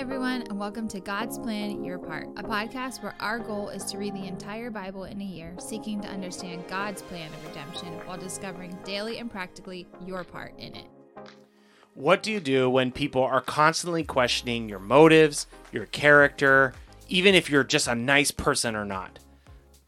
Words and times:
everyone, 0.00 0.40
and 0.44 0.58
welcome 0.58 0.88
to 0.88 0.98
God's 0.98 1.38
Plan 1.38 1.84
Your 1.84 1.98
Part, 1.98 2.28
a 2.38 2.42
podcast 2.42 3.02
where 3.02 3.14
our 3.20 3.38
goal 3.38 3.68
is 3.68 3.84
to 3.84 3.98
read 3.98 4.14
the 4.14 4.26
entire 4.26 4.70
Bible 4.70 5.04
in 5.04 5.20
a 5.20 5.24
year, 5.24 5.54
seeking 5.58 6.00
to 6.00 6.08
understand 6.08 6.66
God's 6.68 7.02
plan 7.02 7.30
of 7.30 7.46
redemption 7.46 7.88
while 8.06 8.16
discovering 8.16 8.74
daily 8.82 9.18
and 9.18 9.30
practically 9.30 9.86
your 10.06 10.24
part 10.24 10.54
in 10.56 10.74
it. 10.74 10.86
What 11.92 12.22
do 12.22 12.32
you 12.32 12.40
do 12.40 12.70
when 12.70 12.92
people 12.92 13.22
are 13.22 13.42
constantly 13.42 14.02
questioning 14.02 14.70
your 14.70 14.78
motives, 14.78 15.46
your 15.70 15.84
character, 15.84 16.72
even 17.10 17.34
if 17.34 17.50
you're 17.50 17.62
just 17.62 17.86
a 17.86 17.94
nice 17.94 18.30
person 18.30 18.74
or 18.74 18.86
not? 18.86 19.18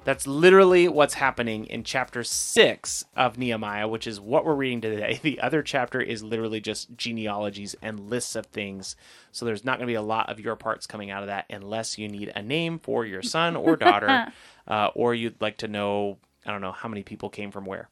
That's 0.05 0.27
literally 0.27 0.89
what's 0.89 1.15
happening 1.15 1.65
in 1.67 1.85
chapter 1.85 2.25
6 2.25 3.05
of 3.15 3.39
Nehemiah, 3.39 3.87
which 3.87 4.09
is 4.09 4.19
what 4.21 4.45
we're 4.45 4.55
reading 4.55 4.81
today. 4.81 5.21
The 5.23 5.41
other 5.41 5.63
chapter 5.63 6.01
is 6.01 6.25
literally 6.25 6.61
just 6.61 6.97
genealogies 6.97 7.77
and 7.81 8.11
lists 8.11 8.35
of 8.35 8.47
things. 8.47 8.97
So 9.31 9.45
there's 9.45 9.65
not 9.65 9.79
going 9.79 9.87
to 9.87 9.93
be 9.93 9.95
a 9.95 10.03
lot 10.03 10.29
of 10.29 10.41
your 10.41 10.57
parts 10.57 10.87
coming 10.87 11.11
out 11.11 11.23
of 11.23 11.29
that 11.29 11.47
unless 11.49 11.97
you 11.97 12.09
need 12.09 12.33
a 12.35 12.43
name 12.43 12.81
for 12.81 13.07
your 13.07 13.23
son 13.23 13.55
or 13.55 13.77
daughter, 13.77 14.33
uh, 14.67 14.89
or 14.95 15.15
you'd 15.15 15.41
like 15.41 15.59
to 15.59 15.69
know, 15.69 16.19
I 16.45 16.51
don't 16.51 16.61
know, 16.61 16.73
how 16.73 16.89
many 16.89 17.05
people 17.05 17.31
came 17.31 17.53
from 17.53 17.65
where. 17.65 17.89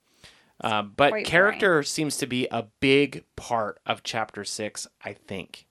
Uh, 0.61 0.83
but 0.83 1.11
Quite 1.11 1.27
character 1.27 1.83
seems 1.85 2.17
to 2.17 2.27
be 2.27 2.49
a 2.51 2.67
big 2.81 3.25
part 3.37 3.79
of 3.87 4.03
chapter 4.03 4.45
6, 4.45 4.89
I 5.05 5.13
think. 5.13 5.67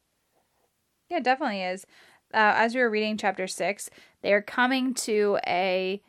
Yeah, 1.09 1.17
it 1.17 1.23
definitely 1.23 1.64
is. 1.64 1.86
Uh, 2.34 2.53
as 2.56 2.76
we 2.76 2.81
were 2.81 2.90
reading 2.90 3.17
chapter 3.17 3.48
six, 3.48 3.90
they're 4.22 4.42
coming 4.42 4.94
to 4.94 5.40
a 5.48 6.02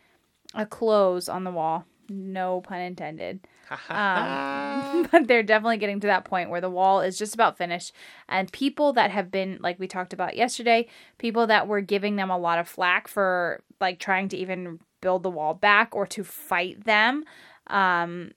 a 0.54 0.66
close 0.66 1.28
on 1.28 1.44
the 1.44 1.50
wall. 1.50 1.84
No 2.08 2.60
pun 2.60 2.80
intended. 2.80 3.46
Um, 3.88 5.08
but 5.12 5.28
they're 5.28 5.44
definitely 5.44 5.76
getting 5.76 6.00
to 6.00 6.08
that 6.08 6.24
point 6.24 6.50
where 6.50 6.60
the 6.60 6.70
wall 6.70 7.00
is 7.00 7.16
just 7.16 7.34
about 7.34 7.56
finished, 7.56 7.92
and 8.28 8.50
people 8.50 8.92
that 8.94 9.10
have 9.12 9.30
been 9.30 9.58
like 9.60 9.78
we 9.78 9.86
talked 9.86 10.12
about 10.12 10.36
yesterday, 10.36 10.88
people 11.18 11.46
that 11.46 11.68
were 11.68 11.80
giving 11.80 12.16
them 12.16 12.30
a 12.30 12.38
lot 12.38 12.58
of 12.58 12.68
flack 12.68 13.06
for 13.06 13.62
like 13.80 14.00
trying 14.00 14.28
to 14.30 14.36
even 14.36 14.80
build 15.00 15.22
the 15.22 15.30
wall 15.30 15.54
back 15.54 15.94
or 15.94 16.06
to 16.06 16.24
fight 16.24 16.84
them, 16.84 17.24
um, 17.68 18.32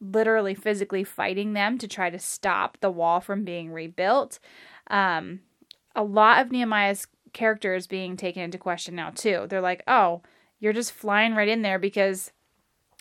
literally 0.00 0.54
physically 0.54 1.04
fighting 1.04 1.52
them 1.52 1.76
to 1.78 1.86
try 1.86 2.08
to 2.08 2.18
stop 2.18 2.78
the 2.80 2.90
wall 2.90 3.20
from 3.20 3.44
being 3.44 3.70
rebuilt. 3.70 4.38
Um, 4.88 5.40
a 5.94 6.02
lot 6.02 6.40
of 6.40 6.50
Nehemiah's 6.50 7.06
character 7.34 7.74
is 7.74 7.86
being 7.86 8.16
taken 8.16 8.42
into 8.42 8.58
question 8.58 8.94
now 8.94 9.10
too. 9.10 9.46
They're 9.48 9.60
like, 9.60 9.82
"Oh, 9.86 10.22
you're 10.62 10.72
just 10.72 10.92
flying 10.92 11.34
right 11.34 11.48
in 11.48 11.60
there 11.60 11.78
because 11.78 12.30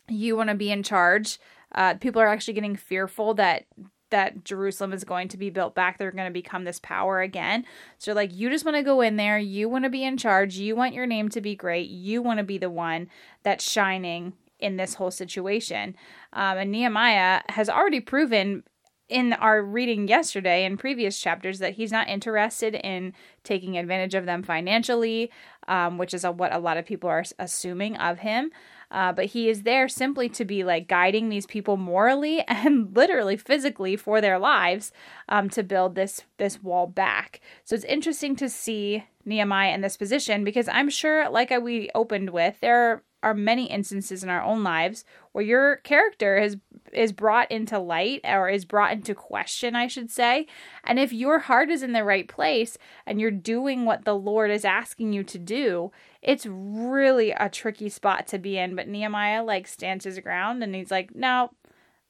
you 0.09 0.35
want 0.35 0.49
to 0.49 0.55
be 0.55 0.71
in 0.71 0.83
charge." 0.83 1.39
Uh, 1.73 1.93
people 1.93 2.21
are 2.21 2.27
actually 2.27 2.55
getting 2.55 2.75
fearful 2.75 3.33
that 3.35 3.65
that 4.09 4.43
Jerusalem 4.43 4.93
is 4.93 5.03
going 5.03 5.29
to 5.29 5.37
be 5.37 5.49
built 5.49 5.73
back. 5.73 5.97
They're 5.97 6.11
going 6.11 6.27
to 6.27 6.33
become 6.33 6.65
this 6.65 6.79
power 6.79 7.21
again. 7.21 7.65
So 7.97 8.13
like, 8.13 8.33
you 8.33 8.49
just 8.49 8.65
want 8.65 8.75
to 8.75 8.83
go 8.83 9.01
in 9.01 9.15
there. 9.15 9.39
You 9.39 9.69
want 9.69 9.85
to 9.85 9.89
be 9.89 10.03
in 10.03 10.17
charge. 10.17 10.57
You 10.57 10.75
want 10.75 10.93
your 10.93 11.07
name 11.07 11.29
to 11.29 11.39
be 11.41 11.55
great. 11.55 11.89
You 11.89 12.21
want 12.21 12.37
to 12.39 12.43
be 12.43 12.57
the 12.57 12.69
one 12.69 13.07
that's 13.43 13.69
shining 13.69 14.33
in 14.59 14.77
this 14.77 14.95
whole 14.95 15.11
situation. 15.11 15.95
Um, 16.33 16.57
and 16.57 16.71
Nehemiah 16.71 17.41
has 17.49 17.69
already 17.69 17.99
proven 17.99 18.63
in 19.09 19.33
our 19.33 19.61
reading 19.61 20.07
yesterday 20.07 20.63
in 20.63 20.77
previous 20.77 21.19
chapters 21.19 21.59
that 21.59 21.73
he's 21.73 21.91
not 21.91 22.07
interested 22.07 22.75
in 22.75 23.13
taking 23.43 23.77
advantage 23.77 24.15
of 24.15 24.25
them 24.25 24.41
financially, 24.41 25.29
um, 25.67 25.97
which 25.97 26.13
is 26.13 26.23
a, 26.23 26.31
what 26.31 26.53
a 26.53 26.59
lot 26.59 26.77
of 26.77 26.85
people 26.85 27.09
are 27.09 27.23
assuming 27.39 27.97
of 27.97 28.19
him. 28.19 28.51
Uh, 28.89 29.13
but 29.13 29.27
he 29.27 29.47
is 29.47 29.63
there 29.63 29.87
simply 29.87 30.27
to 30.27 30.43
be 30.43 30.65
like 30.65 30.87
guiding 30.87 31.29
these 31.29 31.45
people 31.45 31.77
morally 31.77 32.41
and 32.47 32.95
literally 32.95 33.37
physically 33.37 33.95
for 33.95 34.19
their 34.19 34.37
lives 34.37 34.91
um, 35.29 35.49
to 35.49 35.63
build 35.63 35.95
this 35.95 36.23
this 36.37 36.61
wall 36.61 36.87
back. 36.87 37.39
So 37.63 37.75
it's 37.75 37.85
interesting 37.85 38.35
to 38.37 38.49
see 38.49 39.05
Nehemiah 39.25 39.73
in 39.73 39.81
this 39.81 39.97
position 39.97 40.43
because 40.43 40.67
I'm 40.67 40.89
sure, 40.89 41.29
like 41.29 41.51
I, 41.51 41.57
we 41.57 41.89
opened 41.95 42.31
with, 42.31 42.59
there 42.59 43.03
are 43.23 43.33
many 43.33 43.69
instances 43.69 44.23
in 44.23 44.29
our 44.29 44.41
own 44.41 44.63
lives 44.63 45.05
where 45.31 45.43
your 45.43 45.77
character 45.77 46.37
is 46.37 46.57
is 46.91 47.13
brought 47.13 47.49
into 47.49 47.79
light 47.79 48.19
or 48.25 48.49
is 48.49 48.65
brought 48.65 48.91
into 48.91 49.15
question, 49.15 49.75
I 49.75 49.87
should 49.87 50.11
say. 50.11 50.45
And 50.83 50.99
if 50.99 51.13
your 51.13 51.39
heart 51.39 51.69
is 51.69 51.83
in 51.83 51.93
the 51.93 52.03
right 52.03 52.27
place 52.27 52.77
and 53.05 53.21
you're 53.21 53.31
doing 53.31 53.85
what 53.85 54.03
the 54.03 54.15
Lord 54.15 54.51
is 54.51 54.65
asking 54.65 55.13
you 55.13 55.23
to 55.23 55.37
do, 55.37 55.91
it's 56.21 56.45
really 56.45 57.31
a 57.31 57.47
tricky 57.49 57.87
spot 57.87 58.27
to 58.27 58.39
be 58.39 58.57
in. 58.57 58.75
But 58.75 58.89
Nehemiah 58.89 59.43
like 59.43 59.67
stands 59.67 60.03
his 60.03 60.19
ground 60.19 60.63
and 60.63 60.75
he's 60.75 60.91
like, 60.91 61.15
"No, 61.15 61.51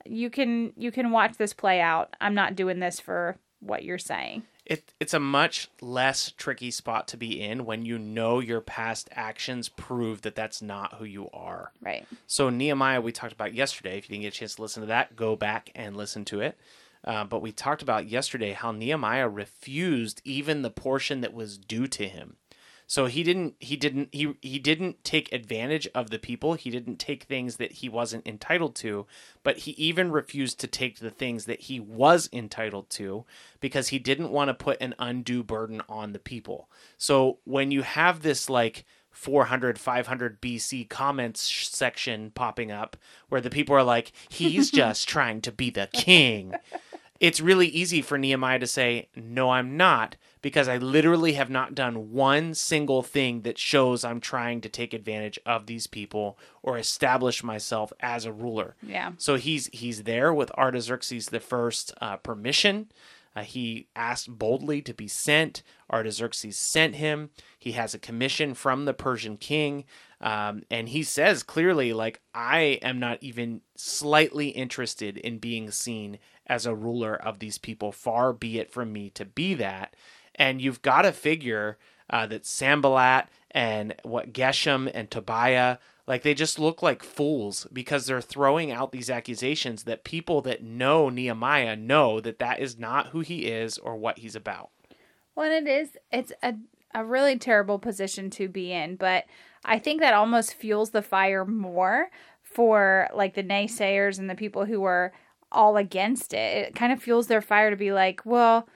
you 0.05 0.29
can 0.29 0.73
you 0.77 0.91
can 0.91 1.11
watch 1.11 1.37
this 1.37 1.53
play 1.53 1.79
out. 1.79 2.15
I'm 2.19 2.33
not 2.33 2.55
doing 2.55 2.79
this 2.79 2.99
for 2.99 3.37
what 3.59 3.83
you're 3.83 3.97
saying." 3.97 4.43
It 4.65 4.93
it's 4.99 5.13
a 5.13 5.19
much 5.19 5.69
less 5.81 6.31
tricky 6.31 6.71
spot 6.71 7.07
to 7.09 7.17
be 7.17 7.41
in 7.41 7.65
when 7.65 7.85
you 7.85 7.97
know 7.97 8.39
your 8.39 8.61
past 8.61 9.09
actions 9.11 9.69
prove 9.69 10.21
that 10.21 10.35
that's 10.35 10.61
not 10.61 10.95
who 10.95 11.05
you 11.05 11.29
are. 11.33 11.71
Right. 11.81 12.05
So 12.27 12.49
Nehemiah, 12.49 13.01
we 13.01 13.11
talked 13.11 13.33
about 13.33 13.53
yesterday. 13.53 13.97
If 13.97 14.09
you 14.09 14.13
didn't 14.13 14.23
get 14.23 14.35
a 14.35 14.37
chance 14.37 14.55
to 14.55 14.61
listen 14.61 14.81
to 14.81 14.87
that, 14.87 15.15
go 15.15 15.35
back 15.35 15.71
and 15.75 15.97
listen 15.97 16.25
to 16.25 16.41
it. 16.41 16.57
Uh, 17.03 17.23
but 17.23 17.41
we 17.41 17.51
talked 17.51 17.81
about 17.81 18.07
yesterday 18.07 18.51
how 18.51 18.71
Nehemiah 18.71 19.27
refused 19.27 20.21
even 20.23 20.61
the 20.61 20.69
portion 20.69 21.21
that 21.21 21.33
was 21.33 21.57
due 21.57 21.87
to 21.87 22.07
him. 22.07 22.35
So 22.91 23.05
he 23.05 23.23
didn't 23.23 23.55
he 23.61 23.77
didn't 23.77 24.09
he 24.11 24.33
he 24.41 24.59
didn't 24.59 25.05
take 25.05 25.31
advantage 25.31 25.87
of 25.95 26.09
the 26.09 26.19
people. 26.19 26.55
He 26.55 26.69
didn't 26.69 26.97
take 26.97 27.23
things 27.23 27.55
that 27.55 27.71
he 27.71 27.87
wasn't 27.87 28.27
entitled 28.27 28.75
to, 28.75 29.05
but 29.43 29.59
he 29.59 29.71
even 29.71 30.11
refused 30.11 30.59
to 30.59 30.67
take 30.67 30.99
the 30.99 31.09
things 31.09 31.45
that 31.45 31.61
he 31.61 31.79
was 31.79 32.27
entitled 32.33 32.89
to 32.89 33.23
because 33.61 33.87
he 33.87 33.97
didn't 33.97 34.29
want 34.29 34.49
to 34.49 34.53
put 34.53 34.81
an 34.81 34.93
undue 34.99 35.41
burden 35.41 35.81
on 35.87 36.11
the 36.11 36.19
people. 36.19 36.67
So 36.97 37.37
when 37.45 37.71
you 37.71 37.83
have 37.83 38.23
this 38.23 38.49
like 38.49 38.83
400 39.11 39.79
500 39.79 40.41
BC 40.41 40.89
comments 40.89 41.49
section 41.49 42.31
popping 42.31 42.73
up 42.73 42.97
where 43.29 43.39
the 43.39 43.49
people 43.49 43.73
are 43.73 43.83
like 43.83 44.11
he's 44.27 44.69
just 44.81 45.07
trying 45.07 45.39
to 45.43 45.51
be 45.53 45.69
the 45.69 45.87
king. 45.93 46.55
It's 47.21 47.39
really 47.39 47.67
easy 47.67 48.01
for 48.01 48.17
Nehemiah 48.17 48.59
to 48.59 48.67
say, 48.67 49.07
"No, 49.15 49.51
I'm 49.51 49.77
not." 49.77 50.17
because 50.41 50.67
I 50.67 50.77
literally 50.77 51.33
have 51.33 51.49
not 51.49 51.75
done 51.75 52.11
one 52.11 52.53
single 52.53 53.03
thing 53.03 53.41
that 53.41 53.57
shows 53.57 54.03
I'm 54.03 54.19
trying 54.19 54.61
to 54.61 54.69
take 54.69 54.93
advantage 54.93 55.39
of 55.45 55.67
these 55.67 55.87
people 55.87 56.37
or 56.63 56.77
establish 56.77 57.43
myself 57.43 57.93
as 57.99 58.25
a 58.25 58.33
ruler. 58.33 58.75
Yeah. 58.81 59.11
So 59.17 59.35
he's 59.35 59.67
he's 59.67 60.03
there 60.03 60.33
with 60.33 60.51
Artaxerxes 60.51 61.27
the 61.27 61.39
first 61.39 61.93
uh, 62.01 62.17
permission. 62.17 62.91
Uh, 63.35 63.43
he 63.43 63.87
asked 63.95 64.29
boldly 64.29 64.81
to 64.81 64.93
be 64.93 65.07
sent. 65.07 65.63
Artaxerxes 65.91 66.57
sent 66.57 66.95
him. 66.95 67.29
He 67.57 67.73
has 67.73 67.93
a 67.93 67.99
commission 67.99 68.53
from 68.53 68.85
the 68.85 68.93
Persian 68.93 69.37
king. 69.37 69.85
Um, 70.19 70.63
and 70.69 70.89
he 70.89 71.03
says 71.03 71.43
clearly, 71.43 71.93
like, 71.93 72.21
I 72.33 72.79
am 72.81 72.99
not 72.99 73.19
even 73.21 73.61
slightly 73.75 74.49
interested 74.49 75.17
in 75.17 75.39
being 75.39 75.71
seen 75.71 76.19
as 76.45 76.65
a 76.65 76.75
ruler 76.75 77.15
of 77.15 77.39
these 77.39 77.57
people. 77.57 77.91
Far 77.91 78.33
be 78.33 78.59
it 78.59 78.71
from 78.71 78.91
me 78.91 79.09
to 79.11 79.25
be 79.25 79.53
that. 79.55 79.95
And 80.35 80.61
you've 80.61 80.81
got 80.81 81.03
to 81.03 81.11
figure 81.11 81.77
uh, 82.09 82.27
that 82.27 82.45
Sanballat 82.45 83.27
and 83.51 83.95
what 84.03 84.33
Geshem 84.33 84.91
and 84.93 85.09
Tobiah, 85.09 85.77
like 86.07 86.23
they 86.23 86.33
just 86.33 86.59
look 86.59 86.81
like 86.81 87.03
fools 87.03 87.67
because 87.71 88.05
they're 88.05 88.21
throwing 88.21 88.71
out 88.71 88.91
these 88.91 89.09
accusations 89.09 89.83
that 89.83 90.03
people 90.03 90.41
that 90.41 90.63
know 90.63 91.09
Nehemiah 91.09 91.75
know 91.75 92.19
that 92.19 92.39
that 92.39 92.59
is 92.59 92.77
not 92.77 93.07
who 93.07 93.21
he 93.21 93.47
is 93.47 93.77
or 93.77 93.95
what 93.95 94.19
he's 94.19 94.35
about. 94.35 94.69
Well, 95.35 95.51
it 95.51 95.67
is. 95.67 95.97
It's 96.11 96.31
a 96.43 96.55
a 96.93 97.05
really 97.05 97.37
terrible 97.37 97.79
position 97.79 98.29
to 98.31 98.47
be 98.47 98.71
in, 98.71 98.95
but 98.95 99.25
I 99.63 99.79
think 99.79 100.01
that 100.01 100.13
almost 100.13 100.53
fuels 100.53 100.89
the 100.89 101.01
fire 101.01 101.45
more 101.45 102.09
for 102.41 103.07
like 103.13 103.33
the 103.33 103.43
naysayers 103.43 104.19
and 104.19 104.29
the 104.29 104.35
people 104.35 104.65
who 104.65 104.83
are 104.83 105.13
all 105.51 105.77
against 105.77 106.33
it. 106.33 106.67
It 106.67 106.75
kind 106.75 106.91
of 106.91 107.01
fuels 107.01 107.27
their 107.27 107.41
fire 107.41 107.69
to 107.69 107.75
be 107.75 107.91
like, 107.91 108.21
well, 108.25 108.67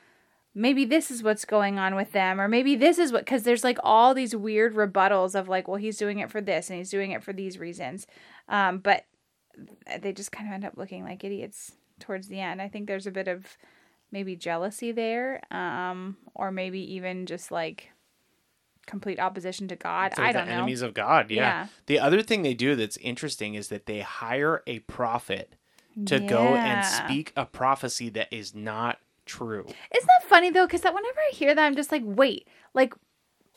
maybe 0.56 0.86
this 0.86 1.12
is 1.12 1.22
what's 1.22 1.44
going 1.46 1.78
on 1.78 1.96
with 1.96 2.14
them 2.14 2.40
or 2.40 2.48
maybe 2.48 2.76
this 2.76 2.98
is 2.98 3.12
what 3.12 3.26
because 3.26 3.44
there's 3.44 3.64
like 3.64 3.78
all 3.84 4.14
these 4.14 4.34
weird 4.36 4.74
rebuttals 4.74 5.38
of 5.38 5.50
like 5.50 5.68
well 5.68 5.78
he's 5.78 5.98
doing 5.98 6.20
it 6.20 6.32
for 6.32 6.40
this 6.42 6.70
and 6.70 6.78
he's 6.78 6.90
doing 6.90 7.12
it 7.12 7.22
for 7.22 7.34
these 7.34 7.60
reasons 7.60 8.08
um, 8.48 8.80
but 8.80 9.06
they 10.00 10.14
just 10.14 10.32
kind 10.32 10.48
of 10.48 10.54
end 10.54 10.66
up 10.66 10.78
looking 10.78 11.04
like 11.04 11.24
idiots 11.24 11.74
towards 12.00 12.28
the 12.30 12.40
end 12.40 12.62
i 12.62 12.68
think 12.70 12.88
there's 12.88 13.06
a 13.08 13.12
bit 13.12 13.28
of 13.28 13.58
maybe 14.12 14.36
jealousy 14.36 14.92
there 14.92 15.42
um, 15.52 16.16
or 16.34 16.52
maybe 16.52 16.80
even 16.96 17.26
just 17.26 17.52
like 17.52 17.90
complete 18.86 19.20
opposition 19.20 19.68
to 19.68 19.76
god 19.76 20.12
It's 20.12 20.20
i 20.20 20.32
don't 20.32 20.48
know 20.48 20.54
enemies 20.54 20.82
of 20.84 20.94
God. 20.94 21.32
Yeah. 21.32 21.42
Yeah. 21.42 21.68
The 21.88 22.00
other 22.00 22.22
thing 22.22 22.44
they 22.44 22.54
do 22.54 22.76
that's 22.76 22.98
interesting 22.98 23.56
is 23.56 23.70
that 23.70 23.88
they 23.88 24.02
hire 24.02 24.62
a 24.68 24.80
prophet 24.80 25.56
to 26.06 26.20
go 26.20 26.56
and 26.56 26.86
speak 26.86 27.32
a 27.36 27.46
prophecy 27.46 28.10
that 28.10 28.28
is 28.32 28.54
not 28.54 29.00
true. 29.26 29.64
Isn't 29.64 30.10
funny 30.26 30.50
though? 30.50 30.66
Because 30.66 30.82
that 30.82 30.94
whenever 30.94 31.20
I 31.20 31.34
hear 31.34 31.56
that, 31.56 31.64
I'm 31.64 31.76
just 31.76 31.92
like, 31.92 32.04
wait, 32.06 32.48
like 32.74 32.94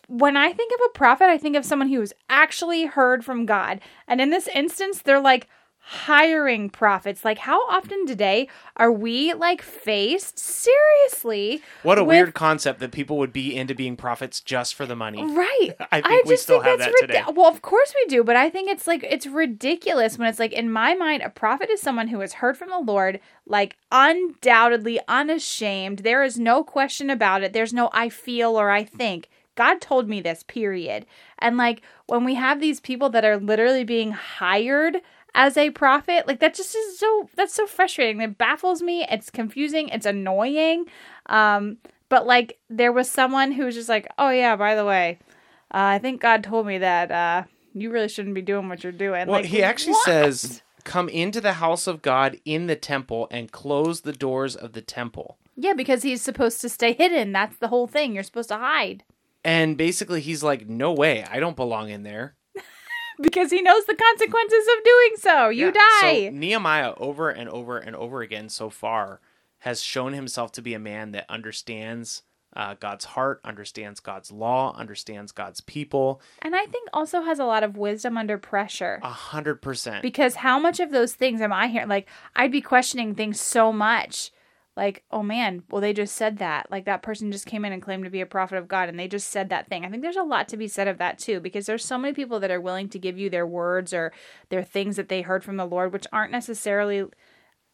when 0.08 0.36
I 0.36 0.52
think 0.52 0.72
of 0.72 0.80
a 0.86 0.98
prophet, 0.98 1.26
I 1.26 1.38
think 1.38 1.56
of 1.56 1.64
someone 1.64 1.88
who's 1.88 2.12
actually 2.30 2.86
heard 2.86 3.24
from 3.24 3.46
God, 3.46 3.80
and 4.06 4.20
in 4.20 4.30
this 4.30 4.48
instance, 4.48 5.02
they're 5.02 5.20
like 5.20 5.48
hiring 5.90 6.68
prophets. 6.68 7.24
Like, 7.24 7.38
how 7.38 7.66
often 7.66 8.04
today 8.04 8.46
are 8.76 8.92
we 8.92 9.32
like 9.32 9.62
faced 9.62 10.38
seriously? 10.38 11.62
What 11.82 11.98
a 11.98 12.04
with- 12.04 12.14
weird 12.14 12.34
concept 12.34 12.80
that 12.80 12.92
people 12.92 13.16
would 13.16 13.32
be 13.32 13.56
into 13.56 13.74
being 13.74 13.96
prophets 13.96 14.42
just 14.42 14.74
for 14.74 14.84
the 14.84 14.94
money. 14.94 15.24
Right. 15.24 15.70
I 15.90 16.02
think 16.02 16.26
we 16.26 16.36
still 16.36 16.60
have 16.60 16.78
that 16.80 16.92
today. 17.00 17.22
Well, 17.34 17.48
of 17.48 17.62
course 17.62 17.94
we 17.94 18.04
do, 18.10 18.22
but 18.22 18.36
I 18.36 18.50
think 18.50 18.68
it's 18.68 18.86
like 18.86 19.02
it's 19.02 19.26
ridiculous 19.26 20.18
when 20.18 20.28
it's 20.28 20.38
like 20.38 20.52
in 20.52 20.70
my 20.70 20.94
mind, 20.94 21.22
a 21.22 21.30
prophet 21.30 21.70
is 21.70 21.80
someone 21.80 22.08
who 22.08 22.20
has 22.20 22.34
heard 22.34 22.58
from 22.58 22.68
the 22.68 22.80
Lord, 22.80 23.18
like 23.46 23.78
undoubtedly 23.90 25.00
unashamed. 25.08 26.00
There 26.00 26.22
is 26.22 26.38
no 26.38 26.62
question 26.62 27.08
about 27.08 27.42
it. 27.42 27.54
There's 27.54 27.72
no 27.72 27.88
I 27.94 28.10
feel 28.10 28.60
or 28.60 28.68
I 28.70 28.84
think. 28.84 29.30
God 29.54 29.80
told 29.80 30.08
me 30.08 30.20
this, 30.20 30.44
period. 30.44 31.04
And 31.38 31.56
like 31.56 31.80
when 32.06 32.24
we 32.24 32.34
have 32.34 32.60
these 32.60 32.78
people 32.78 33.08
that 33.10 33.24
are 33.24 33.38
literally 33.38 33.84
being 33.84 34.12
hired 34.12 34.98
as 35.38 35.56
a 35.56 35.70
prophet, 35.70 36.26
like 36.26 36.40
that 36.40 36.52
just 36.52 36.74
is 36.74 36.98
so 36.98 37.30
that's 37.36 37.54
so 37.54 37.66
frustrating. 37.66 38.20
It 38.20 38.36
baffles 38.36 38.82
me. 38.82 39.06
It's 39.08 39.30
confusing. 39.30 39.88
It's 39.88 40.04
annoying. 40.04 40.86
Um, 41.26 41.78
but 42.08 42.26
like 42.26 42.58
there 42.68 42.92
was 42.92 43.08
someone 43.08 43.52
who 43.52 43.64
was 43.64 43.76
just 43.76 43.88
like, 43.88 44.08
"Oh 44.18 44.30
yeah, 44.30 44.56
by 44.56 44.74
the 44.74 44.84
way, 44.84 45.20
uh, 45.72 45.94
I 45.94 46.00
think 46.00 46.20
God 46.20 46.42
told 46.42 46.66
me 46.66 46.78
that 46.78 47.12
uh, 47.12 47.44
you 47.72 47.90
really 47.90 48.08
shouldn't 48.08 48.34
be 48.34 48.42
doing 48.42 48.68
what 48.68 48.82
you're 48.82 48.92
doing." 48.92 49.28
Well, 49.28 49.40
like, 49.40 49.44
he 49.44 49.62
actually 49.62 49.92
what? 49.92 50.04
says, 50.06 50.60
"Come 50.82 51.08
into 51.08 51.40
the 51.40 51.54
house 51.54 51.86
of 51.86 52.02
God 52.02 52.40
in 52.44 52.66
the 52.66 52.76
temple 52.76 53.28
and 53.30 53.52
close 53.52 54.00
the 54.00 54.12
doors 54.12 54.56
of 54.56 54.72
the 54.72 54.82
temple." 54.82 55.38
"Yeah," 55.54 55.74
because 55.74 56.02
he's 56.02 56.20
supposed 56.20 56.60
to 56.62 56.68
stay 56.68 56.94
hidden. 56.94 57.30
That's 57.30 57.58
the 57.58 57.68
whole 57.68 57.86
thing. 57.86 58.12
You're 58.12 58.24
supposed 58.24 58.48
to 58.48 58.58
hide 58.58 59.04
And 59.44 59.76
basically, 59.78 60.20
he's 60.20 60.42
like, 60.42 60.68
"No 60.68 60.92
way, 60.92 61.24
I 61.30 61.38
don't 61.38 61.54
belong 61.54 61.90
in 61.90 62.02
there." 62.02 62.34
Because 63.20 63.50
he 63.50 63.62
knows 63.62 63.84
the 63.86 63.94
consequences 63.94 64.66
of 64.78 64.84
doing 64.84 65.10
so. 65.16 65.48
You 65.48 65.66
Yeah. 65.66 65.72
die. 66.02 66.28
So 66.28 66.30
Nehemiah, 66.30 66.94
over 66.96 67.30
and 67.30 67.48
over 67.48 67.78
and 67.78 67.94
over 67.96 68.20
again 68.22 68.48
so 68.48 68.70
far, 68.70 69.20
has 69.60 69.82
shown 69.82 70.12
himself 70.12 70.52
to 70.52 70.62
be 70.62 70.74
a 70.74 70.78
man 70.78 71.12
that 71.12 71.26
understands 71.28 72.22
uh, 72.56 72.74
God's 72.80 73.04
heart, 73.04 73.40
understands 73.44 74.00
God's 74.00 74.32
law, 74.32 74.74
understands 74.76 75.32
God's 75.32 75.60
people. 75.60 76.20
and 76.40 76.56
I 76.56 76.64
think 76.66 76.88
also 76.92 77.20
has 77.22 77.38
a 77.38 77.44
lot 77.44 77.62
of 77.62 77.76
wisdom 77.76 78.16
under 78.16 78.38
pressure. 78.38 78.98
A 79.02 79.10
hundred 79.10 79.60
percent. 79.60 80.00
Because 80.02 80.36
how 80.36 80.58
much 80.58 80.80
of 80.80 80.90
those 80.90 81.12
things 81.14 81.40
am 81.42 81.52
I 81.52 81.68
hearing? 81.68 81.88
Like, 81.88 82.08
I'd 82.34 82.50
be 82.50 82.62
questioning 82.62 83.14
things 83.14 83.38
so 83.40 83.72
much. 83.72 84.32
Like, 84.78 85.02
oh 85.10 85.24
man, 85.24 85.64
well, 85.70 85.80
they 85.80 85.92
just 85.92 86.14
said 86.14 86.38
that. 86.38 86.70
Like, 86.70 86.84
that 86.84 87.02
person 87.02 87.32
just 87.32 87.46
came 87.46 87.64
in 87.64 87.72
and 87.72 87.82
claimed 87.82 88.04
to 88.04 88.10
be 88.10 88.20
a 88.20 88.26
prophet 88.26 88.58
of 88.58 88.68
God 88.68 88.88
and 88.88 88.96
they 88.96 89.08
just 89.08 89.28
said 89.28 89.48
that 89.48 89.66
thing. 89.66 89.84
I 89.84 89.90
think 89.90 90.04
there's 90.04 90.14
a 90.14 90.22
lot 90.22 90.48
to 90.50 90.56
be 90.56 90.68
said 90.68 90.86
of 90.86 90.98
that 90.98 91.18
too, 91.18 91.40
because 91.40 91.66
there's 91.66 91.84
so 91.84 91.98
many 91.98 92.14
people 92.14 92.38
that 92.38 92.52
are 92.52 92.60
willing 92.60 92.88
to 92.90 92.98
give 93.00 93.18
you 93.18 93.28
their 93.28 93.44
words 93.44 93.92
or 93.92 94.12
their 94.50 94.62
things 94.62 94.94
that 94.94 95.08
they 95.08 95.22
heard 95.22 95.42
from 95.42 95.56
the 95.56 95.66
Lord, 95.66 95.92
which 95.92 96.06
aren't 96.12 96.30
necessarily 96.30 97.04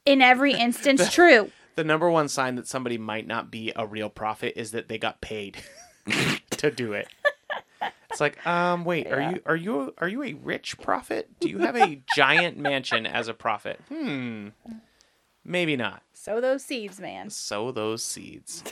in 0.07 0.23
every 0.23 0.55
instance 0.59 1.13
true. 1.13 1.51
The 1.77 1.85
number 1.85 2.09
one 2.11 2.29
sign 2.29 2.55
that 2.55 2.67
somebody 2.67 2.97
might 2.97 3.27
not 3.27 3.51
be 3.51 3.71
a 3.77 3.87
real 3.87 4.09
prophet 4.09 4.55
is 4.57 4.71
that 4.71 4.89
they 4.89 4.97
got 4.97 5.21
paid 5.21 5.59
to 6.53 6.71
do 6.71 6.95
it. 6.95 7.09
It's 8.11 8.21
like, 8.21 8.47
um, 8.47 8.87
wait, 8.87 9.13
are 9.13 9.21
you 9.21 9.43
are 9.45 9.57
you 9.57 9.95
are 9.99 10.09
you 10.09 10.23
a 10.23 10.33
rich 10.33 10.79
prophet? 10.79 11.29
Do 11.39 11.51
you 11.51 11.59
have 11.59 11.77
a 11.77 12.01
giant 12.15 12.57
mansion 12.57 13.05
as 13.05 13.29
a 13.29 13.35
prophet? 13.35 13.79
Hmm. 13.89 14.49
Maybe 15.45 15.77
not. 15.77 16.03
Sow 16.13 16.41
those 16.41 16.65
seeds, 16.65 17.01
man. 17.01 17.31
Sow 17.31 17.71
those 17.71 18.03
seeds. 18.03 18.65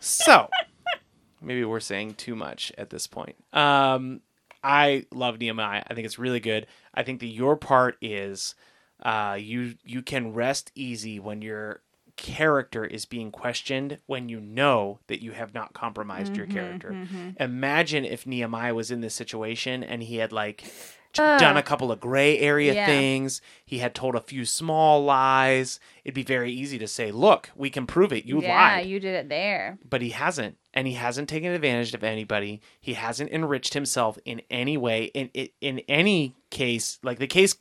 So, 0.00 0.48
maybe 1.42 1.64
we're 1.64 1.80
saying 1.80 2.14
too 2.14 2.36
much 2.36 2.72
at 2.78 2.90
this 2.90 3.06
point. 3.06 3.36
Um, 3.52 4.20
I 4.62 5.06
love 5.12 5.38
Nehemiah. 5.38 5.82
I 5.86 5.94
think 5.94 6.04
it's 6.06 6.18
really 6.18 6.40
good. 6.40 6.66
I 6.94 7.02
think 7.02 7.20
that 7.20 7.26
your 7.26 7.56
part 7.56 7.96
is 8.00 8.54
uh, 9.02 9.36
you 9.40 9.74
you 9.84 10.02
can 10.02 10.34
rest 10.34 10.72
easy 10.74 11.18
when 11.20 11.42
your 11.42 11.82
character 12.16 12.84
is 12.84 13.04
being 13.06 13.30
questioned 13.30 13.98
when 14.06 14.28
you 14.28 14.40
know 14.40 14.98
that 15.06 15.22
you 15.22 15.30
have 15.30 15.54
not 15.54 15.72
compromised 15.72 16.36
your 16.36 16.46
character. 16.46 17.06
Imagine 17.38 18.04
if 18.04 18.26
Nehemiah 18.26 18.74
was 18.74 18.90
in 18.90 19.00
this 19.00 19.14
situation 19.14 19.84
and 19.84 20.02
he 20.02 20.16
had 20.16 20.32
like 20.32 20.64
j- 21.12 21.38
done 21.38 21.56
a 21.56 21.62
couple 21.62 21.90
of 21.92 22.00
gray 22.00 22.38
area 22.38 22.74
Yeah. 22.74 22.86
things. 22.86 23.40
He 23.64 23.78
had 23.78 23.94
told 23.94 24.14
a 24.14 24.20
few 24.20 24.44
small 24.44 25.04
lies. 25.04 25.80
It'd 26.04 26.14
be 26.14 26.22
very 26.22 26.52
easy 26.52 26.78
to 26.78 26.86
say, 26.88 27.10
"Look, 27.10 27.50
we 27.56 27.70
can 27.70 27.86
prove 27.86 28.12
it. 28.12 28.24
You 28.24 28.40
yeah, 28.42 28.54
lied." 28.76 28.86
you 28.86 29.00
did 29.00 29.14
it 29.14 29.28
there. 29.28 29.78
but 29.88 30.02
he 30.02 30.10
hasn't 30.10 30.56
and 30.74 30.86
he 30.86 30.94
hasn't 30.94 31.28
taken 31.28 31.50
advantage 31.52 31.94
of 31.94 32.04
anybody 32.04 32.60
he 32.80 32.94
hasn't 32.94 33.30
enriched 33.30 33.74
himself 33.74 34.18
in 34.24 34.42
any 34.50 34.76
way 34.76 35.04
in 35.14 35.28
in, 35.34 35.48
in 35.60 35.78
any 35.88 36.34
case 36.50 36.98
like 37.02 37.18
the 37.18 37.26
case 37.26 37.56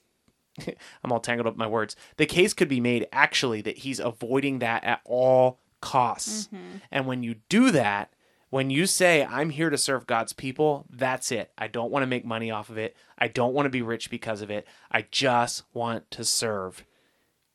i'm 1.04 1.12
all 1.12 1.20
tangled 1.20 1.48
up 1.48 1.56
my 1.56 1.66
words 1.68 1.96
the 2.18 2.26
case 2.26 2.54
could 2.54 2.68
be 2.68 2.82
made 2.82 3.08
actually 3.12 3.62
that 3.62 3.78
he's 3.80 4.00
avoiding 4.00 4.60
that 4.60 4.84
at 4.84 5.00
all 5.06 5.60
costs 5.82 6.48
mm-hmm. 6.48 6.78
and 6.92 7.06
when 7.08 7.24
you 7.24 7.36
do 7.50 7.72
that 7.72 8.12
when 8.50 8.70
you 8.70 8.86
say 8.86 9.26
i'm 9.26 9.50
here 9.50 9.70
to 9.70 9.78
serve 9.78 10.08
god's 10.08 10.34
people 10.34 10.86
that's 10.90 11.32
it 11.32 11.52
i 11.58 11.68
don't 11.68 11.92
want 11.92 12.04
to 12.04 12.08
make 12.08 12.26
money 12.26 12.52
off 12.52 12.70
of 12.70 12.78
it 12.78 12.96
i 13.18 13.28
don't 13.28 13.54
want 13.54 13.66
to 13.66 13.70
be 13.70 13.82
rich 13.82 14.10
because 14.10 14.42
of 14.42 14.50
it 14.50 14.66
i 14.92 15.06
just 15.12 15.64
want 15.74 16.10
to 16.12 16.24
serve 16.24 16.86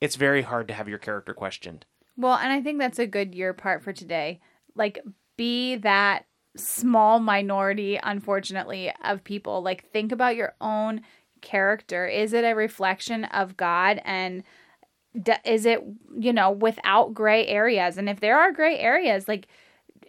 it's 0.01 0.17
very 0.17 0.43
hard 0.43 0.67
to 0.67 0.75
have 0.75 0.89
your 0.89 0.99
character 0.99 1.33
questioned 1.33 1.87
Well, 2.17 2.35
and 2.35 2.53
I 2.53 2.61
think 2.61 2.79
that's 2.79 2.99
a 2.99 3.07
good 3.07 3.35
year 3.35 3.55
part 3.55 3.83
for 3.83 3.93
today. 3.93 4.41
Like, 4.75 4.99
be 5.37 5.77
that 5.77 6.27
small 6.57 7.21
minority, 7.21 7.99
unfortunately, 8.03 8.93
of 9.05 9.25
people. 9.25 9.63
Like, 9.63 9.91
think 9.93 10.13
about 10.13 10.37
your 10.37 10.55
own 10.61 11.01
character. 11.41 12.07
Is 12.07 12.33
it 12.33 12.45
a 12.45 12.55
reflection 12.55 13.25
of 13.25 13.57
God? 13.57 14.03
And 14.05 14.43
is 15.45 15.65
it, 15.65 15.83
you 16.19 16.33
know, 16.33 16.51
without 16.51 17.15
gray 17.15 17.47
areas? 17.47 17.97
And 17.97 18.09
if 18.09 18.21
there 18.21 18.39
are 18.39 18.53
gray 18.53 18.79
areas, 18.79 19.29
like, 19.29 19.47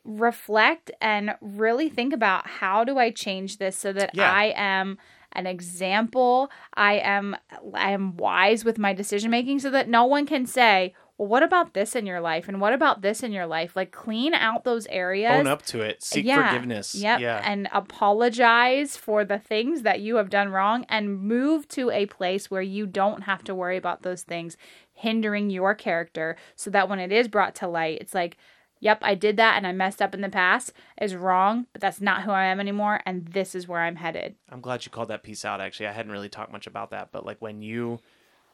reflect 0.04 0.92
and 1.02 1.36
really 1.42 1.90
think 1.90 2.14
about 2.14 2.48
how 2.48 2.84
do 2.84 2.98
I 2.98 3.10
change 3.10 3.58
this 3.58 3.78
so 3.78 3.94
that 3.94 4.12
Yeah. 4.14 4.32
I 4.32 4.54
am 4.56 4.98
an 5.36 5.48
example 5.48 6.52
i 6.76 6.94
am 6.94 7.36
i 7.74 7.90
am 7.90 8.16
wise 8.18 8.64
with 8.64 8.78
my 8.78 8.94
decision 8.94 9.32
making 9.32 9.60
so 9.60 9.72
that 9.72 9.90
no 9.90 10.06
one 10.06 10.28
can 10.28 10.46
say 10.46 10.94
well 11.18 11.28
what 11.28 11.44
about 11.44 11.74
this 11.74 11.96
in 11.96 12.06
your 12.06 12.22
life 12.22 12.48
and 12.48 12.60
what 12.60 12.74
about 12.74 13.02
this 13.02 13.22
in 13.22 13.32
your 13.32 13.46
life? 13.46 13.76
Like 13.76 13.92
clean 13.92 14.34
out 14.34 14.64
those 14.64 14.88
areas. 14.88 15.32
Own 15.32 15.48
up 15.48 15.64
to 15.68 15.82
it. 15.82 16.04
Seek 16.04 16.26
forgiveness. 16.26 16.96
Yep. 16.96 17.20
yeah. 17.20 17.42
And 17.46 17.70
apologize 17.72 18.98
for 18.98 19.24
the 19.24 19.38
things 19.38 19.84
that 19.84 20.00
you 20.00 20.16
have 20.16 20.30
done 20.30 20.50
wrong 20.50 20.86
and 20.90 21.20
move 21.20 21.68
to 21.70 21.92
a 21.92 22.08
place 22.08 22.50
where 22.50 22.62
you 22.62 22.88
don't 22.88 23.22
have 23.22 23.44
to 23.46 23.56
worry 23.56 23.78
about 23.78 24.02
those 24.02 24.24
things 24.24 24.58
hindering 24.94 25.50
your 25.50 25.76
character 25.76 26.36
so 26.56 26.70
that 26.72 26.90
when 26.90 27.00
it 27.00 27.12
is 27.12 27.28
brought 27.28 27.56
to 27.56 27.68
light, 27.68 28.00
it's 28.02 28.14
like, 28.14 28.38
yep, 28.84 29.00
I 29.02 29.16
did 29.16 29.38
that 29.38 29.56
and 29.58 29.66
I 29.66 29.72
messed 29.72 30.02
up 30.02 30.14
in 30.14 30.22
the 30.22 30.30
past 30.30 30.74
is 31.02 31.16
wrong, 31.16 31.68
but 31.72 31.82
that's 31.82 32.02
not 32.02 32.24
who 32.24 32.32
I 32.32 32.46
am 32.46 32.60
anymore. 32.60 33.00
And 33.06 33.26
this 33.30 33.56
is 33.56 33.68
where 33.68 33.80
I'm 33.82 33.96
headed. 33.96 34.36
I'm 34.50 34.62
glad 34.62 34.86
you 34.86 34.92
called 34.92 35.08
that 35.08 35.24
piece 35.24 35.46
out. 35.46 35.62
Actually, 35.62 35.88
I 35.88 35.94
hadn't 35.94 36.12
really 36.12 36.30
talked 36.30 36.52
much 36.52 36.68
about 36.68 36.92
that, 36.92 37.10
but 37.12 37.26
like 37.26 37.42
when 37.42 37.62
you 37.62 38.00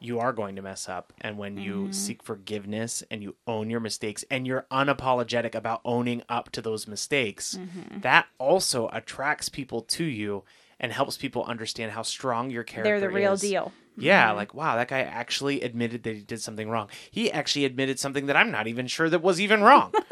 you 0.02 0.18
are 0.20 0.32
going 0.32 0.56
to 0.56 0.62
mess 0.62 0.88
up, 0.88 1.12
and 1.20 1.38
when 1.38 1.58
you 1.58 1.74
Mm-hmm. 1.82 1.92
seek 1.92 2.24
forgiveness 2.24 3.04
and 3.12 3.22
you 3.22 3.36
own 3.46 3.70
your 3.70 3.82
mistakes, 3.82 4.24
and 4.32 4.48
you're 4.48 4.66
unapologetic 4.72 5.54
about 5.56 5.82
owning 5.84 6.24
up 6.30 6.50
to 6.52 6.62
those 6.62 6.88
mistakes, 6.88 7.58
Mm-hmm. 7.60 8.00
that 8.00 8.28
also 8.38 8.88
attracts 8.94 9.50
people 9.50 9.82
to 9.82 10.06
you 10.06 10.44
and 10.80 10.94
helps 10.94 11.18
people 11.18 11.44
understand 11.44 11.92
how 11.92 12.04
strong 12.04 12.50
your 12.50 12.64
character 12.64 12.96
is. 12.96 13.02
They're 13.02 13.10
the 13.10 13.14
real 13.14 13.34
is. 13.34 13.42
deal. 13.42 13.74
Yeah, 13.98 14.32
like 14.32 14.54
wow, 14.54 14.78
that 14.78 14.88
guy 14.88 15.02
actually 15.02 15.60
admitted 15.62 16.04
that 16.04 16.16
he 16.16 16.22
did 16.22 16.40
something 16.42 16.70
wrong. 16.70 16.88
He 17.12 17.30
actually 17.30 17.66
admitted 17.66 18.00
something 18.00 18.28
that 18.28 18.38
I'm 18.38 18.52
not 18.52 18.68
even 18.68 18.88
sure 18.88 19.10
that 19.10 19.22
was 19.22 19.42
even 19.42 19.62
wrong. 19.62 19.94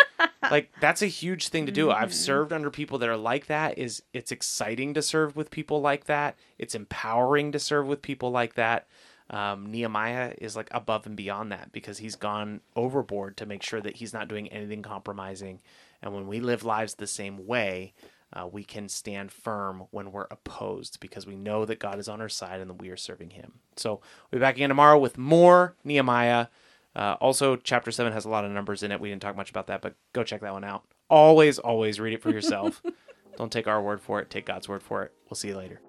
like 0.52 0.72
that's 0.80 1.02
a 1.02 1.08
huge 1.08 1.50
thing 1.50 1.66
to 1.66 1.72
do. 1.72 1.92
I've 1.92 2.14
served 2.14 2.54
under 2.54 2.70
people 2.70 2.98
that 3.00 3.10
are 3.10 3.18
like 3.18 3.48
that. 3.48 3.78
Is 3.78 4.04
it's 4.14 4.32
exciting 4.32 4.94
to 4.94 5.02
serve 5.02 5.36
with 5.36 5.52
people 5.52 5.82
like 5.82 6.06
that. 6.06 6.38
It's 6.58 6.76
empowering 6.76 7.52
to 7.52 7.60
serve 7.60 7.88
with 7.88 8.02
people 8.02 8.32
like 8.32 8.56
that. 8.56 8.88
Um, 9.30 9.70
Nehemiah 9.72 10.34
is 10.38 10.56
like 10.56 10.70
above 10.72 11.06
and 11.06 11.18
beyond 11.18 11.52
that 11.52 11.72
because 11.72 11.98
he's 11.98 12.16
gone 12.16 12.62
overboard 12.76 13.36
to 13.38 13.46
make 13.46 13.62
sure 13.62 13.82
that 13.82 13.98
he's 13.98 14.14
not 14.14 14.30
doing 14.30 14.48
anything 14.50 14.82
compromising. 14.82 15.60
And 16.02 16.14
when 16.14 16.28
we 16.28 16.40
live 16.40 16.64
lives 16.64 16.96
the 16.96 17.08
same 17.08 17.46
way, 17.46 17.94
uh, 18.34 18.48
we 18.48 18.64
can 18.64 18.90
stand 18.90 19.32
firm 19.32 19.84
when 19.92 20.12
we're 20.12 20.28
opposed 20.30 21.00
because 21.00 21.26
we 21.26 21.36
know 21.36 21.66
that 21.66 21.80
God 21.80 22.00
is 22.00 22.10
on 22.10 22.22
our 22.22 22.30
side 22.30 22.60
and 22.60 22.70
that 22.70 22.82
we 22.82 22.90
are 22.90 22.98
serving 22.98 23.32
Him. 23.32 23.54
So 23.76 24.02
we'll 24.32 24.40
be 24.40 24.42
back 24.42 24.56
again 24.56 24.70
tomorrow 24.70 24.98
with 24.98 25.18
more 25.18 25.76
Nehemiah. 25.84 26.48
Uh, 26.98 27.16
also, 27.22 27.56
chapter 27.56 27.92
7 27.92 28.12
has 28.12 28.26
a 28.26 28.30
lot 28.30 28.44
of 28.44 28.50
numbers 28.52 28.82
in 28.82 28.92
it. 28.92 29.00
We 29.00 29.10
didn't 29.10 29.22
talk 29.22 29.38
much 29.38 29.52
about 29.52 29.68
that, 29.68 29.82
but 29.84 29.94
go 30.14 30.24
check 30.24 30.42
that 30.42 30.52
one 30.52 30.64
out. 30.64 30.84
Always, 31.12 31.60
always 31.60 32.00
read 32.00 32.14
it 32.14 32.24
for 32.24 32.32
yourself. 32.32 32.82
Don't 33.38 33.52
take 33.52 33.68
our 33.68 33.80
word 33.80 34.02
for 34.02 34.20
it, 34.20 34.32
take 34.32 34.48
God's 34.48 34.68
word 34.68 34.82
for 34.82 35.04
it. 35.04 35.14
We'll 35.30 35.36
see 35.36 35.50
you 35.50 35.58
later. 35.58 35.80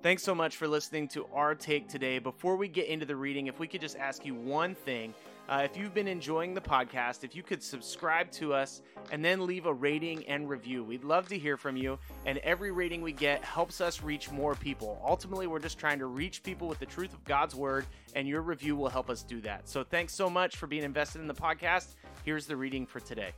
Thanks 0.00 0.22
so 0.22 0.32
much 0.32 0.56
for 0.56 0.68
listening 0.68 1.08
to 1.08 1.26
our 1.34 1.56
take 1.56 1.88
today. 1.88 2.20
Before 2.20 2.54
we 2.54 2.68
get 2.68 2.86
into 2.86 3.04
the 3.04 3.16
reading, 3.16 3.48
if 3.48 3.58
we 3.58 3.66
could 3.66 3.80
just 3.80 3.96
ask 3.96 4.24
you 4.24 4.34
one 4.34 4.76
thing, 4.76 5.12
Uh, 5.46 5.60
if 5.62 5.76
you've 5.76 5.92
been 5.92 6.08
enjoying 6.08 6.54
the 6.54 6.60
podcast, 6.60 7.22
if 7.22 7.36
you 7.36 7.42
could 7.42 7.62
subscribe 7.62 8.30
to 8.30 8.54
us 8.54 8.80
and 9.12 9.22
then 9.22 9.44
leave 9.44 9.66
a 9.66 9.72
rating 9.72 10.26
and 10.26 10.48
review, 10.48 10.82
we'd 10.82 11.04
love 11.04 11.28
to 11.28 11.38
hear 11.38 11.58
from 11.58 11.76
you. 11.76 11.98
And 12.24 12.38
every 12.38 12.72
rating 12.72 13.02
we 13.02 13.12
get 13.12 13.44
helps 13.44 13.82
us 13.82 14.02
reach 14.02 14.30
more 14.30 14.54
people. 14.54 15.02
Ultimately, 15.06 15.46
we're 15.46 15.58
just 15.58 15.78
trying 15.78 15.98
to 15.98 16.06
reach 16.06 16.42
people 16.42 16.66
with 16.66 16.78
the 16.78 16.86
truth 16.86 17.12
of 17.12 17.22
God's 17.24 17.54
word, 17.54 17.84
and 18.14 18.26
your 18.26 18.40
review 18.40 18.74
will 18.74 18.88
help 18.88 19.10
us 19.10 19.22
do 19.22 19.42
that. 19.42 19.68
So 19.68 19.84
thanks 19.84 20.14
so 20.14 20.30
much 20.30 20.56
for 20.56 20.66
being 20.66 20.82
invested 20.82 21.20
in 21.20 21.26
the 21.26 21.34
podcast. 21.34 21.96
Here's 22.24 22.46
the 22.46 22.56
reading 22.56 22.86
for 22.86 23.00
today 23.00 23.32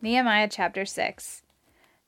Nehemiah 0.00 0.48
chapter 0.50 0.86
6. 0.86 1.42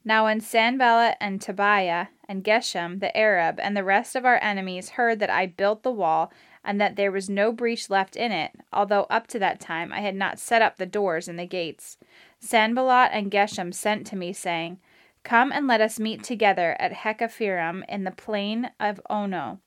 Now, 0.06 0.24
when 0.24 0.40
Sanballat 0.40 1.16
and 1.20 1.40
Tobiah 1.40 2.08
and 2.28 2.44
Geshem 2.44 3.00
the 3.00 3.14
Arab 3.16 3.58
and 3.58 3.76
the 3.76 3.84
rest 3.84 4.16
of 4.16 4.24
our 4.24 4.38
enemies 4.42 4.90
heard 4.90 5.18
that 5.20 5.30
I 5.30 5.46
built 5.46 5.82
the 5.82 5.92
wall 5.92 6.30
and 6.64 6.80
that 6.80 6.96
there 6.96 7.12
was 7.12 7.28
no 7.28 7.52
breach 7.52 7.90
left 7.90 8.16
in 8.16 8.32
it, 8.32 8.52
although 8.72 9.06
up 9.10 9.26
to 9.28 9.38
that 9.38 9.60
time 9.60 9.92
I 9.92 10.00
had 10.00 10.14
not 10.14 10.38
set 10.38 10.62
up 10.62 10.76
the 10.76 10.86
doors 10.86 11.28
and 11.28 11.38
the 11.38 11.46
gates. 11.46 11.98
Sanballat 12.40 13.10
and 13.12 13.30
Geshem 13.30 13.72
sent 13.74 14.06
to 14.08 14.16
me, 14.16 14.32
saying, 14.32 14.78
Come 15.22 15.52
and 15.52 15.66
let 15.66 15.80
us 15.80 16.00
meet 16.00 16.22
together 16.22 16.76
at 16.78 16.92
Hakkephirim 16.92 17.82
in 17.88 18.04
the 18.04 18.10
plain 18.10 18.70
of 18.80 19.00
Ono. 19.08 19.60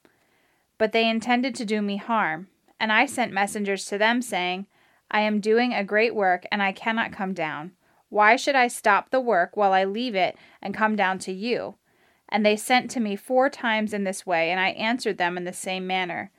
But 0.77 0.91
they 0.91 1.09
intended 1.09 1.55
to 1.55 1.65
do 1.65 1.81
me 1.81 1.97
harm, 1.97 2.47
and 2.79 2.91
I 2.91 3.05
sent 3.05 3.31
messengers 3.31 3.85
to 3.85 3.97
them, 3.97 4.21
saying, 4.21 4.67
I 5.09 5.21
am 5.21 5.39
doing 5.39 5.73
a 5.73 5.83
great 5.83 6.13
work, 6.13 6.45
and 6.51 6.61
I 6.61 6.71
cannot 6.71 7.11
come 7.11 7.33
down. 7.33 7.71
Why 8.09 8.35
should 8.35 8.55
I 8.55 8.67
stop 8.67 9.09
the 9.09 9.19
work 9.19 9.55
while 9.55 9.73
I 9.73 9.83
leave 9.83 10.15
it 10.15 10.37
and 10.61 10.73
come 10.73 10.95
down 10.95 11.19
to 11.19 11.31
you? 11.31 11.75
And 12.29 12.45
they 12.45 12.55
sent 12.55 12.91
to 12.91 12.99
me 12.99 13.15
four 13.15 13.49
times 13.49 13.93
in 13.93 14.03
this 14.03 14.25
way, 14.25 14.51
and 14.51 14.59
I 14.59 14.69
answered 14.69 15.17
them 15.17 15.37
in 15.37 15.45
the 15.45 15.53
same 15.53 15.87
manner. 15.87 16.31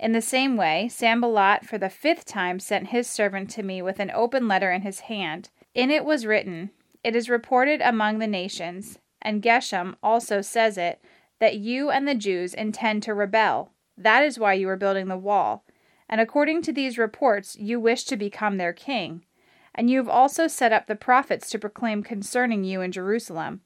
In 0.00 0.12
the 0.12 0.22
same 0.22 0.56
way, 0.56 0.88
Sanballat 0.88 1.66
for 1.66 1.76
the 1.76 1.90
fifth 1.90 2.24
time 2.24 2.58
sent 2.58 2.86
his 2.86 3.06
servant 3.06 3.50
to 3.50 3.62
me 3.62 3.82
with 3.82 4.00
an 4.00 4.10
open 4.10 4.48
letter 4.48 4.72
in 4.72 4.80
his 4.80 5.00
hand. 5.00 5.50
In 5.74 5.90
it 5.90 6.06
was 6.06 6.24
written, 6.24 6.70
It 7.04 7.14
is 7.14 7.28
reported 7.28 7.82
among 7.82 8.18
the 8.18 8.26
nations, 8.26 8.98
and 9.20 9.42
Geshem 9.42 9.96
also 10.02 10.40
says 10.40 10.78
it, 10.78 11.04
that 11.38 11.58
you 11.58 11.90
and 11.90 12.08
the 12.08 12.14
Jews 12.14 12.54
intend 12.54 13.02
to 13.02 13.12
rebel. 13.12 13.72
That 13.98 14.24
is 14.24 14.38
why 14.38 14.54
you 14.54 14.70
are 14.70 14.76
building 14.78 15.08
the 15.08 15.18
wall. 15.18 15.66
And 16.08 16.18
according 16.18 16.62
to 16.62 16.72
these 16.72 16.96
reports, 16.96 17.54
you 17.58 17.78
wish 17.78 18.04
to 18.04 18.16
become 18.16 18.56
their 18.56 18.72
king. 18.72 19.26
And 19.74 19.90
you 19.90 19.98
have 19.98 20.08
also 20.08 20.46
set 20.46 20.72
up 20.72 20.86
the 20.86 20.96
prophets 20.96 21.50
to 21.50 21.58
proclaim 21.58 22.02
concerning 22.02 22.64
you 22.64 22.80
in 22.80 22.90
Jerusalem 22.90 23.60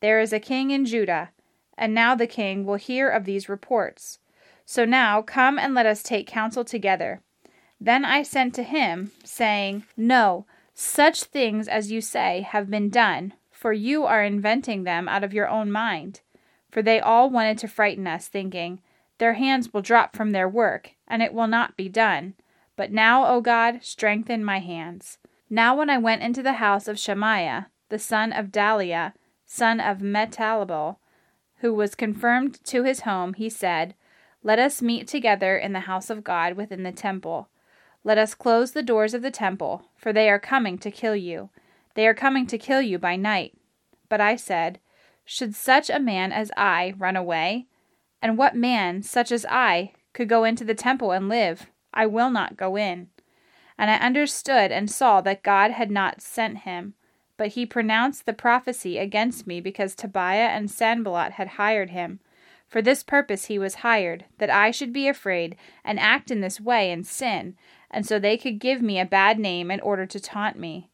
There 0.00 0.18
is 0.18 0.32
a 0.32 0.40
king 0.40 0.70
in 0.70 0.86
Judah, 0.86 1.32
and 1.76 1.92
now 1.92 2.14
the 2.14 2.26
king 2.26 2.64
will 2.64 2.76
hear 2.76 3.10
of 3.10 3.26
these 3.26 3.50
reports. 3.50 4.18
So 4.64 4.84
now 4.84 5.22
come 5.22 5.58
and 5.58 5.74
let 5.74 5.86
us 5.86 6.02
take 6.02 6.26
counsel 6.26 6.64
together. 6.64 7.20
Then 7.80 8.04
I 8.04 8.22
sent 8.22 8.54
to 8.54 8.62
him, 8.62 9.12
saying, 9.24 9.84
No, 9.96 10.46
such 10.72 11.24
things 11.24 11.68
as 11.68 11.92
you 11.92 12.00
say 12.00 12.40
have 12.42 12.70
been 12.70 12.88
done, 12.88 13.34
for 13.50 13.72
you 13.72 14.04
are 14.04 14.22
inventing 14.22 14.84
them 14.84 15.08
out 15.08 15.22
of 15.22 15.34
your 15.34 15.48
own 15.48 15.70
mind. 15.70 16.20
For 16.70 16.82
they 16.82 16.98
all 16.98 17.30
wanted 17.30 17.58
to 17.58 17.68
frighten 17.68 18.06
us, 18.06 18.26
thinking, 18.28 18.80
Their 19.18 19.34
hands 19.34 19.72
will 19.72 19.82
drop 19.82 20.16
from 20.16 20.30
their 20.30 20.48
work, 20.48 20.92
and 21.06 21.22
it 21.22 21.34
will 21.34 21.46
not 21.46 21.76
be 21.76 21.88
done. 21.88 22.34
But 22.76 22.90
now, 22.90 23.26
O 23.26 23.40
God, 23.40 23.80
strengthen 23.82 24.44
my 24.44 24.58
hands. 24.58 25.18
Now, 25.48 25.76
when 25.76 25.90
I 25.90 25.98
went 25.98 26.22
into 26.22 26.42
the 26.42 26.54
house 26.54 26.88
of 26.88 26.98
Shemaiah, 26.98 27.68
the 27.90 27.98
son 27.98 28.32
of 28.32 28.46
Delaiah, 28.46 29.12
son 29.46 29.78
of 29.78 29.98
Mehetabel, 29.98 30.96
who 31.58 31.72
was 31.72 31.94
confirmed 31.94 32.64
to 32.64 32.82
his 32.82 33.00
home, 33.00 33.34
he 33.34 33.48
said, 33.48 33.94
let 34.46 34.58
us 34.58 34.82
meet 34.82 35.08
together 35.08 35.56
in 35.56 35.72
the 35.72 35.80
house 35.80 36.10
of 36.10 36.22
God 36.22 36.52
within 36.52 36.82
the 36.82 36.92
temple. 36.92 37.48
Let 38.04 38.18
us 38.18 38.34
close 38.34 38.72
the 38.72 38.82
doors 38.82 39.14
of 39.14 39.22
the 39.22 39.30
temple, 39.30 39.86
for 39.96 40.12
they 40.12 40.28
are 40.28 40.38
coming 40.38 40.76
to 40.78 40.90
kill 40.90 41.16
you. 41.16 41.48
They 41.94 42.06
are 42.06 42.14
coming 42.14 42.46
to 42.48 42.58
kill 42.58 42.82
you 42.82 42.98
by 42.98 43.16
night. 43.16 43.54
But 44.10 44.20
I 44.20 44.36
said, 44.36 44.78
Should 45.24 45.54
such 45.54 45.88
a 45.88 45.98
man 45.98 46.30
as 46.30 46.50
I 46.58 46.92
run 46.98 47.16
away? 47.16 47.68
And 48.20 48.36
what 48.36 48.54
man, 48.54 49.02
such 49.02 49.32
as 49.32 49.46
I, 49.48 49.92
could 50.12 50.28
go 50.28 50.44
into 50.44 50.64
the 50.64 50.74
temple 50.74 51.10
and 51.10 51.26
live? 51.26 51.66
I 51.94 52.04
will 52.04 52.30
not 52.30 52.58
go 52.58 52.76
in. 52.76 53.08
And 53.78 53.90
I 53.90 53.96
understood 53.96 54.70
and 54.70 54.90
saw 54.90 55.22
that 55.22 55.42
God 55.42 55.70
had 55.70 55.90
not 55.90 56.20
sent 56.20 56.58
him, 56.58 56.92
but 57.38 57.48
he 57.48 57.64
pronounced 57.64 58.26
the 58.26 58.34
prophecy 58.34 58.98
against 58.98 59.46
me 59.46 59.62
because 59.62 59.94
Tobiah 59.94 60.48
and 60.48 60.70
Sanballat 60.70 61.32
had 61.32 61.48
hired 61.48 61.90
him. 61.90 62.20
For 62.74 62.82
this 62.82 63.04
purpose 63.04 63.44
he 63.44 63.56
was 63.56 63.76
hired, 63.86 64.24
that 64.38 64.50
I 64.50 64.72
should 64.72 64.92
be 64.92 65.06
afraid 65.06 65.54
and 65.84 65.96
act 66.00 66.32
in 66.32 66.40
this 66.40 66.60
way 66.60 66.90
and 66.90 67.06
sin, 67.06 67.54
and 67.88 68.04
so 68.04 68.18
they 68.18 68.36
could 68.36 68.58
give 68.58 68.82
me 68.82 68.98
a 68.98 69.06
bad 69.06 69.38
name 69.38 69.70
in 69.70 69.78
order 69.78 70.06
to 70.06 70.18
taunt 70.18 70.58
me. 70.58 70.90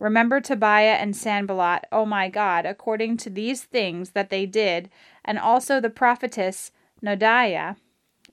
Remember 0.00 0.40
Tobiah 0.40 0.96
and 0.98 1.14
Sanballat, 1.14 1.84
O 1.92 2.04
my 2.04 2.28
God, 2.28 2.66
according 2.66 3.16
to 3.18 3.30
these 3.30 3.62
things 3.62 4.10
that 4.10 4.30
they 4.30 4.44
did, 4.44 4.90
and 5.24 5.38
also 5.38 5.78
the 5.78 5.88
prophetess 5.88 6.72
Noadiah, 7.00 7.76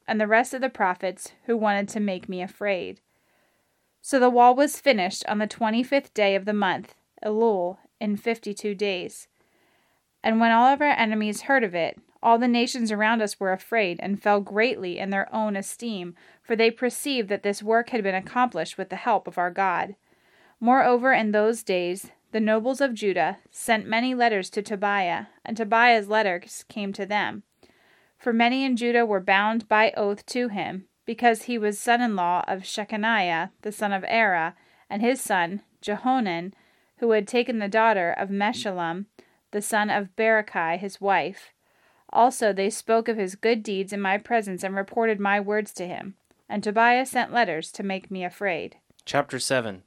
and 0.07 0.19
the 0.19 0.25
rest 0.25 0.55
of 0.55 0.61
the 0.61 0.67
prophets 0.67 1.33
who 1.45 1.55
wanted 1.55 1.87
to 1.89 1.99
make 1.99 2.27
me 2.27 2.41
afraid. 2.41 2.99
So 4.01 4.19
the 4.19 4.31
wall 4.31 4.55
was 4.55 4.81
finished 4.81 5.23
on 5.27 5.37
the 5.37 5.45
twenty 5.45 5.83
fifth 5.83 6.15
day 6.15 6.33
of 6.33 6.45
the 6.45 6.51
month, 6.51 6.95
Elul, 7.23 7.77
in 8.01 8.17
fifty 8.17 8.55
two 8.55 8.73
days. 8.73 9.27
And 10.23 10.39
when 10.39 10.51
all 10.51 10.73
of 10.73 10.81
our 10.81 10.87
enemies 10.87 11.41
heard 11.41 11.63
of 11.63 11.75
it, 11.75 11.99
all 12.21 12.37
the 12.37 12.47
nations 12.47 12.91
around 12.91 13.21
us 13.21 13.39
were 13.39 13.51
afraid 13.51 13.99
and 14.01 14.21
fell 14.21 14.41
greatly 14.41 14.97
in 14.97 15.09
their 15.09 15.33
own 15.33 15.55
esteem, 15.55 16.15
for 16.41 16.55
they 16.55 16.71
perceived 16.71 17.29
that 17.29 17.43
this 17.43 17.61
work 17.61 17.89
had 17.89 18.03
been 18.03 18.15
accomplished 18.15 18.77
with 18.77 18.89
the 18.89 18.95
help 18.95 19.27
of 19.27 19.37
our 19.37 19.51
God. 19.51 19.95
Moreover, 20.59 21.13
in 21.13 21.31
those 21.31 21.63
days, 21.63 22.11
the 22.31 22.39
nobles 22.39 22.81
of 22.81 22.93
Judah 22.93 23.37
sent 23.51 23.87
many 23.87 24.13
letters 24.13 24.49
to 24.51 24.61
Tobiah, 24.61 25.27
and 25.45 25.55
Tobiah's 25.55 26.09
letters 26.09 26.65
came 26.67 26.91
to 26.93 27.05
them. 27.05 27.43
For 28.17 28.33
many 28.33 28.65
in 28.65 28.75
Judah 28.75 29.05
were 29.05 29.19
bound 29.19 29.67
by 29.67 29.91
oath 29.95 30.25
to 30.27 30.47
him, 30.47 30.85
because 31.05 31.43
he 31.43 31.57
was 31.57 31.79
son 31.79 32.01
in 32.01 32.15
law 32.15 32.43
of 32.47 32.63
Shechaniah, 32.63 33.51
the 33.61 33.71
son 33.71 33.93
of 33.93 34.03
Arah, 34.03 34.55
and 34.89 35.01
his 35.01 35.21
son, 35.21 35.61
Jehonan, 35.81 36.53
who 36.97 37.11
had 37.11 37.27
taken 37.27 37.59
the 37.59 37.67
daughter 37.67 38.11
of 38.11 38.29
Meshullam, 38.29 39.05
the 39.51 39.61
son 39.61 39.89
of 39.89 40.15
Berechiah, 40.15 40.79
his 40.79 40.99
wife. 40.99 41.53
Also 42.11 42.53
they 42.53 42.69
spoke 42.69 43.07
of 43.07 43.17
his 43.17 43.35
good 43.35 43.63
deeds 43.63 43.91
in 43.91 44.01
my 44.01 44.17
presence 44.17 44.63
and 44.63 44.75
reported 44.75 45.19
my 45.19 45.39
words 45.39 45.73
to 45.73 45.87
him. 45.87 46.15
And 46.49 46.63
Tobiah 46.63 47.05
sent 47.05 47.33
letters 47.33 47.71
to 47.73 47.83
make 47.83 48.09
me 48.09 48.23
afraid. 48.23 48.77
Chapter 49.05 49.39
7 49.39 49.83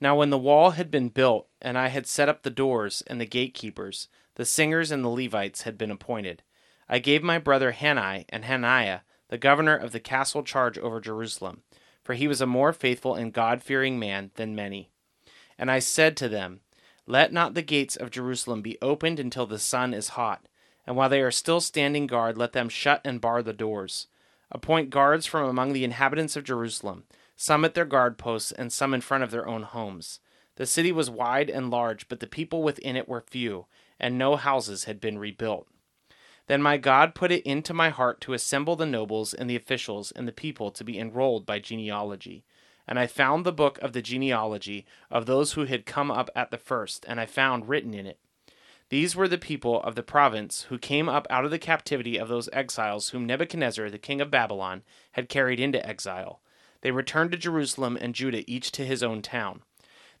Now 0.00 0.16
when 0.16 0.30
the 0.30 0.38
wall 0.38 0.72
had 0.72 0.90
been 0.90 1.08
built, 1.08 1.48
and 1.62 1.78
I 1.78 1.88
had 1.88 2.06
set 2.06 2.28
up 2.28 2.42
the 2.42 2.50
doors 2.50 3.02
and 3.06 3.20
the 3.20 3.26
gatekeepers, 3.26 4.08
the 4.34 4.44
singers 4.44 4.90
and 4.90 5.02
the 5.02 5.08
Levites 5.08 5.62
had 5.62 5.78
been 5.78 5.90
appointed. 5.90 6.42
I 6.88 6.98
gave 6.98 7.22
my 7.22 7.38
brother 7.38 7.72
Hanani 7.72 8.26
and 8.28 8.44
Hananiah, 8.44 9.00
the 9.28 9.38
governor 9.38 9.76
of 9.76 9.92
the 9.92 10.00
castle, 10.00 10.42
charge 10.42 10.78
over 10.78 11.00
Jerusalem, 11.00 11.62
for 12.02 12.14
he 12.14 12.28
was 12.28 12.40
a 12.40 12.46
more 12.46 12.72
faithful 12.72 13.14
and 13.14 13.32
God 13.32 13.62
fearing 13.62 13.98
man 13.98 14.30
than 14.36 14.54
many. 14.54 14.90
And 15.58 15.70
I 15.70 15.80
said 15.80 16.16
to 16.18 16.28
them, 16.28 16.60
Let 17.06 17.32
not 17.32 17.54
the 17.54 17.62
gates 17.62 17.96
of 17.96 18.10
Jerusalem 18.10 18.62
be 18.62 18.78
opened 18.80 19.18
until 19.18 19.46
the 19.46 19.58
sun 19.58 19.92
is 19.92 20.10
hot 20.10 20.46
and 20.88 20.96
while 20.96 21.10
they 21.10 21.20
are 21.20 21.30
still 21.30 21.60
standing 21.60 22.06
guard, 22.06 22.38
let 22.38 22.54
them 22.54 22.70
shut 22.70 23.02
and 23.04 23.20
bar 23.20 23.42
the 23.42 23.52
doors. 23.52 24.06
Appoint 24.50 24.88
guards 24.88 25.26
from 25.26 25.46
among 25.46 25.74
the 25.74 25.84
inhabitants 25.84 26.34
of 26.34 26.44
Jerusalem, 26.44 27.04
some 27.36 27.62
at 27.66 27.74
their 27.74 27.84
guard 27.84 28.16
posts, 28.16 28.52
and 28.52 28.72
some 28.72 28.94
in 28.94 29.02
front 29.02 29.22
of 29.22 29.30
their 29.30 29.46
own 29.46 29.64
homes. 29.64 30.20
The 30.56 30.64
city 30.64 30.90
was 30.90 31.10
wide 31.10 31.50
and 31.50 31.68
large, 31.68 32.08
but 32.08 32.20
the 32.20 32.26
people 32.26 32.62
within 32.62 32.96
it 32.96 33.06
were 33.06 33.20
few, 33.20 33.66
and 34.00 34.16
no 34.16 34.36
houses 34.36 34.84
had 34.84 34.98
been 34.98 35.18
rebuilt. 35.18 35.68
Then 36.46 36.62
my 36.62 36.78
God 36.78 37.14
put 37.14 37.32
it 37.32 37.44
into 37.44 37.74
my 37.74 37.90
heart 37.90 38.22
to 38.22 38.32
assemble 38.32 38.74
the 38.74 38.86
nobles 38.86 39.34
and 39.34 39.50
the 39.50 39.56
officials 39.56 40.10
and 40.12 40.26
the 40.26 40.32
people 40.32 40.70
to 40.70 40.84
be 40.84 40.98
enrolled 40.98 41.44
by 41.44 41.58
genealogy. 41.58 42.44
And 42.86 42.98
I 42.98 43.06
found 43.06 43.44
the 43.44 43.52
book 43.52 43.78
of 43.82 43.92
the 43.92 44.00
genealogy 44.00 44.86
of 45.10 45.26
those 45.26 45.52
who 45.52 45.66
had 45.66 45.84
come 45.84 46.10
up 46.10 46.30
at 46.34 46.50
the 46.50 46.56
first, 46.56 47.04
and 47.06 47.20
I 47.20 47.26
found 47.26 47.68
written 47.68 47.92
in 47.92 48.06
it 48.06 48.18
these 48.90 49.14
were 49.14 49.28
the 49.28 49.36
people 49.36 49.82
of 49.82 49.96
the 49.96 50.02
province 50.02 50.62
who 50.70 50.78
came 50.78 51.10
up 51.10 51.26
out 51.28 51.44
of 51.44 51.50
the 51.50 51.58
captivity 51.58 52.16
of 52.16 52.28
those 52.28 52.48
exiles 52.54 53.10
whom 53.10 53.26
Nebuchadnezzar, 53.26 53.90
the 53.90 53.98
king 53.98 54.22
of 54.22 54.30
Babylon, 54.30 54.82
had 55.12 55.28
carried 55.28 55.60
into 55.60 55.86
exile. 55.86 56.40
They 56.80 56.90
returned 56.90 57.32
to 57.32 57.36
Jerusalem 57.36 57.98
and 58.00 58.14
Judah, 58.14 58.50
each 58.50 58.72
to 58.72 58.86
his 58.86 59.02
own 59.02 59.20
town. 59.20 59.62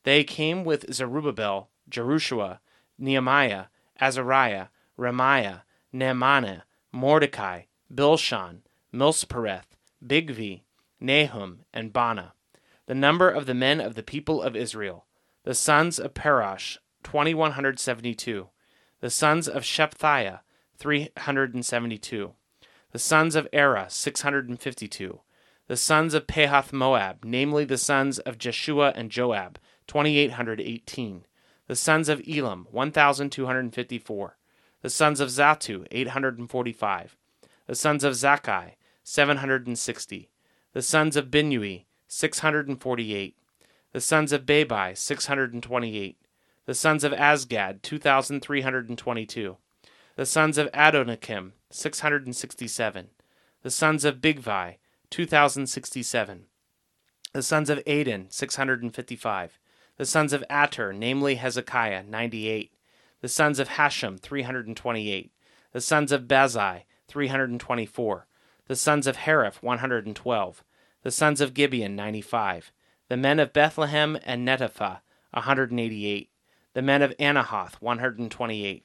They 0.02 0.22
came 0.22 0.64
with 0.64 0.92
Zerubbabel, 0.92 1.70
Jerushua, 1.90 2.58
Nehemiah, 2.98 3.66
Azariah, 4.00 4.66
Raamiah, 4.98 5.62
Nehemiah, 5.90 6.60
Mordecai, 6.92 7.62
Bilshan, 7.92 8.58
Mispereth, 8.92 9.78
Bigvai, 10.04 10.62
Nehum, 11.02 11.60
and 11.72 11.92
Baanah. 11.92 12.32
The 12.84 12.94
number 12.94 13.30
of 13.30 13.46
the 13.46 13.54
men 13.54 13.80
of 13.80 13.94
the 13.94 14.02
people 14.02 14.42
of 14.42 14.54
Israel, 14.54 15.06
the 15.44 15.54
sons 15.54 15.98
of 15.98 16.12
Parosh, 16.12 16.76
2172 17.02 18.48
the 19.00 19.10
sons 19.10 19.48
of 19.48 19.62
Shephatiah, 19.62 20.40
372. 20.76 22.32
The 22.90 22.98
sons 22.98 23.36
of 23.36 23.48
Arah, 23.52 23.90
652. 23.90 25.20
The 25.66 25.76
sons 25.76 26.14
of 26.14 26.26
Pahath 26.26 26.72
Moab, 26.72 27.24
namely 27.24 27.64
the 27.64 27.78
sons 27.78 28.18
of 28.20 28.38
Jeshua 28.38 28.92
and 28.96 29.10
Joab, 29.10 29.58
2818. 29.86 31.26
The 31.66 31.76
sons 31.76 32.08
of 32.08 32.22
Elam, 32.26 32.66
1254. 32.70 34.36
The 34.80 34.90
sons 34.90 35.20
of 35.20 35.28
Zattu, 35.28 35.86
845. 35.90 37.16
The 37.66 37.74
sons 37.74 38.04
of 38.04 38.14
Zakkai, 38.14 38.72
760. 39.04 40.30
The 40.72 40.82
sons 40.82 41.16
of 41.16 41.26
Binnui, 41.26 41.84
648. 42.06 43.36
The 43.92 44.00
sons 44.00 44.32
of 44.32 44.46
Bebai, 44.46 44.96
628. 44.96 46.16
The 46.68 46.74
sons 46.74 47.02
of 47.02 47.12
Azgad, 47.12 47.80
2,322. 47.80 49.56
The 50.16 50.26
sons 50.26 50.58
of 50.58 50.70
Adonikam, 50.72 51.52
667. 51.70 53.08
The 53.62 53.70
sons 53.70 54.04
of 54.04 54.16
Bigvai, 54.16 54.76
2,067. 55.08 56.44
The 57.32 57.42
sons 57.42 57.70
of 57.70 57.78
Adin, 57.86 58.26
655. 58.28 59.58
The 59.96 60.04
sons 60.04 60.34
of 60.34 60.44
Ater, 60.50 60.92
namely 60.92 61.36
Hezekiah, 61.36 62.02
98. 62.02 62.74
The 63.22 63.28
sons 63.28 63.58
of 63.58 63.70
Hashum, 63.70 64.20
328. 64.20 65.32
The 65.72 65.80
sons 65.80 66.12
of 66.12 66.24
Bezai, 66.24 66.82
324. 67.06 68.26
The 68.66 68.76
sons 68.76 69.06
of 69.06 69.16
Hariph, 69.16 69.62
112. 69.62 70.64
The 71.02 71.10
sons 71.10 71.40
of 71.40 71.54
Gibeon, 71.54 71.96
95. 71.96 72.72
The 73.08 73.16
men 73.16 73.40
of 73.40 73.54
Bethlehem 73.54 74.18
and 74.22 74.46
Netophah, 74.46 75.00
188. 75.30 76.30
The 76.78 76.82
men 76.82 77.02
of 77.02 77.12
Anathoth, 77.18 77.82
128. 77.82 78.84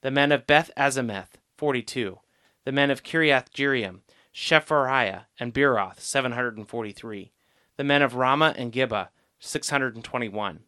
The 0.00 0.10
men 0.10 0.32
of 0.32 0.46
Beth 0.46 0.70
Azimeth, 0.78 1.32
42. 1.58 2.20
The 2.64 2.72
men 2.72 2.90
of 2.90 3.02
Kiriath 3.02 3.50
Jearim, 3.52 4.00
Shephariah, 4.32 5.24
and 5.38 5.52
Beeroth, 5.52 6.00
743. 6.00 7.32
The 7.76 7.84
men 7.84 8.00
of 8.00 8.14
Ramah 8.14 8.54
and 8.56 8.72
Gibeah, 8.72 9.10
621. 9.40 10.60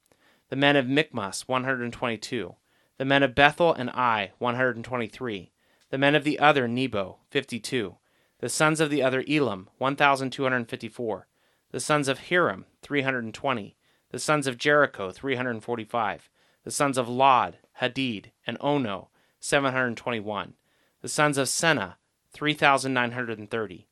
The 0.50 0.56
men 0.56 0.76
of 0.76 0.86
Michmas, 0.86 1.48
122. 1.48 2.56
The 2.98 3.04
men 3.06 3.22
of 3.22 3.34
Bethel 3.34 3.72
and 3.72 3.88
Ai, 3.94 4.32
123. 4.36 5.52
The 5.88 5.96
men 5.96 6.14
of 6.14 6.24
the 6.24 6.38
other 6.38 6.68
Nebo, 6.68 7.20
52. 7.30 7.96
The 8.40 8.48
sons 8.50 8.80
of 8.80 8.90
the 8.90 9.02
other 9.02 9.24
Elam, 9.26 9.70
1,254. 9.78 11.26
The 11.70 11.80
sons 11.80 12.08
of 12.08 12.18
Harim, 12.18 12.66
320. 12.82 13.76
The 14.10 14.18
sons 14.18 14.46
of 14.46 14.58
Jericho, 14.58 15.10
345. 15.10 16.28
The 16.66 16.72
sons 16.72 16.98
of 16.98 17.08
Lod, 17.08 17.58
Hadid, 17.80 18.32
and 18.44 18.56
Ono, 18.60 19.08
721. 19.38 20.54
The 21.00 21.08
sons 21.08 21.38
of 21.38 21.46
Senaah, 21.46 21.94
3,930. 22.32 23.86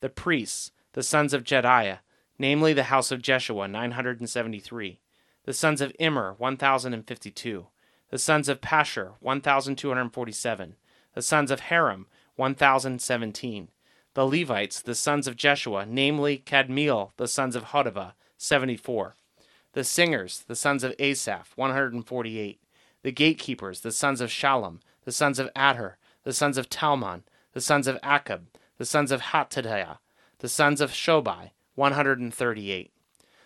The 0.00 0.08
priests, 0.08 0.72
the 0.94 1.04
sons 1.04 1.32
of 1.32 1.44
Jedaiah, 1.44 2.00
namely 2.36 2.72
the 2.72 2.90
house 2.90 3.12
of 3.12 3.22
Jeshua, 3.22 3.68
973. 3.68 4.98
The 5.44 5.52
sons 5.52 5.80
of 5.80 5.92
Immer, 6.00 6.34
1,052. 6.36 7.68
The 8.10 8.18
sons 8.18 8.48
of 8.48 8.60
Pashur, 8.60 9.12
1,247. 9.20 10.74
The 11.14 11.22
sons 11.22 11.50
of 11.52 11.60
Harim, 11.60 12.08
1,017. 12.34 13.68
The 14.14 14.26
Levites, 14.26 14.82
the 14.82 14.96
sons 14.96 15.28
of 15.28 15.36
Jeshua, 15.36 15.86
namely 15.86 16.42
Kadmiel, 16.44 17.12
the 17.18 17.28
sons 17.28 17.54
of 17.54 17.66
Hodevah, 17.66 18.14
74. 18.36 19.14
The 19.76 19.84
singers, 19.84 20.42
the 20.48 20.56
sons 20.56 20.84
of 20.84 20.94
Asaph, 20.98 21.52
148. 21.54 22.62
The 23.02 23.12
gatekeepers, 23.12 23.82
the 23.82 23.92
sons 23.92 24.22
of 24.22 24.30
Shallum, 24.30 24.80
the 25.04 25.12
sons 25.12 25.38
of 25.38 25.50
Ater, 25.54 25.98
the 26.24 26.32
sons 26.32 26.56
of 26.56 26.70
Talmon, 26.70 27.24
the 27.52 27.60
sons 27.60 27.86
of 27.86 28.00
Akab, 28.00 28.44
the 28.78 28.86
sons 28.86 29.12
of 29.12 29.20
Hattadiah, 29.20 29.98
the 30.38 30.48
sons 30.48 30.80
of 30.80 30.92
Shobai, 30.92 31.50
138. 31.74 32.90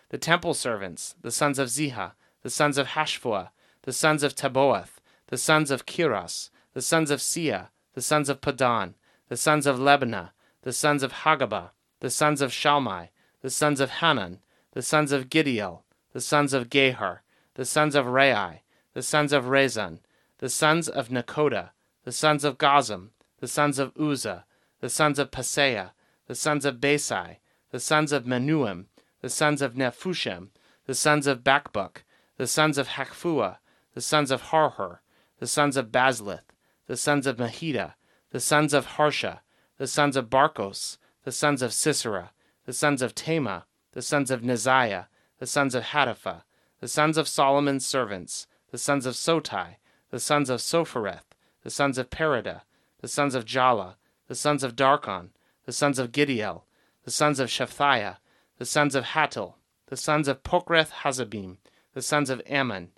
The 0.07 0.17
temple 0.17 0.53
servants, 0.53 1.15
the 1.21 1.31
sons 1.31 1.59
of 1.59 1.67
Ziha, 1.67 2.13
the 2.43 2.49
sons 2.49 2.77
of 2.77 2.87
Hashphua, 2.87 3.49
the 3.81 3.91
sons 3.91 4.23
of 4.23 4.33
Tabbaoth, 4.33 5.01
the 5.27 5.37
sons 5.37 5.69
of 5.69 5.85
Keros, 5.85 6.49
the 6.73 6.81
sons 6.81 7.11
of 7.11 7.21
Sia, 7.21 7.71
the 7.93 8.01
sons 8.01 8.29
of 8.29 8.39
Padon, 8.39 8.93
the 9.27 9.35
sons 9.35 9.67
of 9.67 9.79
Lebanah, 9.79 10.29
the 10.61 10.71
sons 10.71 11.03
of 11.03 11.11
Hagabah, 11.11 11.71
the 11.99 12.09
sons 12.09 12.39
of 12.39 12.51
Shalmai, 12.51 13.09
the 13.41 13.49
sons 13.49 13.81
of 13.81 13.89
Hanan, 13.99 14.39
the 14.71 14.81
sons 14.81 15.11
of 15.11 15.27
Giddel, 15.27 15.81
the 16.13 16.21
sons 16.21 16.53
of 16.53 16.69
Gahar, 16.69 17.19
the 17.55 17.65
sons 17.65 17.95
of 17.95 18.07
Rai, 18.07 18.63
the 18.93 19.01
sons 19.01 19.33
of 19.33 19.47
Rezin, 19.47 19.99
the 20.39 20.49
sons 20.49 20.89
of 20.89 21.09
Nekoda, 21.09 21.71
the 22.03 22.11
sons 22.11 22.43
of 22.43 22.57
Gazam, 22.57 23.09
the 23.39 23.47
sons 23.47 23.79
of 23.79 23.93
Uzzah, 23.97 24.45
the 24.79 24.89
sons 24.89 25.19
of 25.19 25.31
Paseah, 25.31 25.91
the 26.27 26.35
sons 26.35 26.65
of 26.65 26.77
Besai, 26.77 27.37
the 27.71 27.79
sons 27.79 28.11
of 28.11 28.25
Meunim, 28.25 28.85
the 29.21 29.29
sons 29.29 29.61
of 29.61 29.75
Nephushem, 29.75 30.49
the 30.85 30.95
sons 30.95 31.27
of 31.27 31.43
Bakbuk, 31.43 32.03
the 32.37 32.47
sons 32.47 32.77
of 32.77 32.89
Hakupha, 32.89 33.57
the 33.93 34.01
sons 34.01 34.31
of 34.31 34.43
Harhur, 34.43 34.99
the 35.39 35.47
sons 35.47 35.77
of 35.77 35.91
Bazlith, 35.91 36.45
the 36.87 36.97
sons 36.97 37.27
of 37.27 37.37
Mahida, 37.37 37.93
the 38.31 38.39
sons 38.39 38.73
of 38.73 38.85
Harsha, 38.85 39.41
the 39.77 39.87
sons 39.87 40.15
of 40.15 40.29
Barkos, 40.29 40.97
the 41.23 41.31
sons 41.31 41.61
of 41.61 41.73
Sisera, 41.73 42.31
the 42.65 42.73
sons 42.73 43.01
of 43.01 43.13
Temah, 43.13 43.63
the 43.93 44.01
sons 44.01 44.31
of 44.31 44.41
Neziah, 44.41 45.07
the 45.41 45.47
sons 45.47 45.73
of 45.73 45.85
Hatipha, 45.85 46.43
the 46.81 46.87
sons 46.87 47.17
of 47.17 47.27
Solomon's 47.27 47.83
servants, 47.83 48.45
the 48.69 48.77
sons 48.77 49.07
of 49.07 49.15
Sotai, 49.15 49.77
the 50.11 50.19
sons 50.19 50.51
of 50.51 50.61
Sophereth, 50.61 51.33
the 51.63 51.71
sons 51.71 51.97
of 51.97 52.11
Perida, 52.11 52.61
the 52.99 53.07
sons 53.07 53.33
of 53.33 53.43
Jaala, 53.43 53.95
the 54.27 54.35
sons 54.35 54.61
of 54.61 54.75
Darkon, 54.75 55.29
the 55.65 55.71
sons 55.71 55.97
of 55.97 56.11
Giddel, 56.11 56.61
the 57.05 57.09
sons 57.09 57.39
of 57.39 57.49
Shephatiah, 57.49 58.17
the 58.59 58.65
sons 58.65 58.93
of 58.93 59.03
Hattil, 59.03 59.55
the 59.87 59.97
sons 59.97 60.27
of 60.27 60.43
Pochereth 60.43 60.91
Hazzebaim, 60.91 61.57
the 61.95 62.03
sons 62.03 62.29
of 62.29 62.43
Amon. 62.47 62.89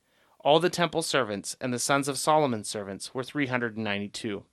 All 0.41 0.59
the 0.59 0.69
temple 0.69 1.01
servants 1.01 1.55
and 1.61 1.73
the 1.73 1.79
sons 1.79 2.09
of 2.09 2.17
Solomon's 2.17 2.67
servants 2.67 3.13
were 3.13 3.23
392. 3.23 4.43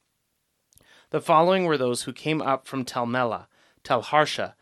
The 1.10 1.20
following 1.20 1.64
were 1.64 1.76
those 1.76 2.02
who 2.02 2.12
came 2.12 2.40
up 2.40 2.68
from 2.68 2.84
Tel 2.84 3.06
Melah, 3.06 3.48
Tel 3.82 4.02
Harsha, 4.02 4.54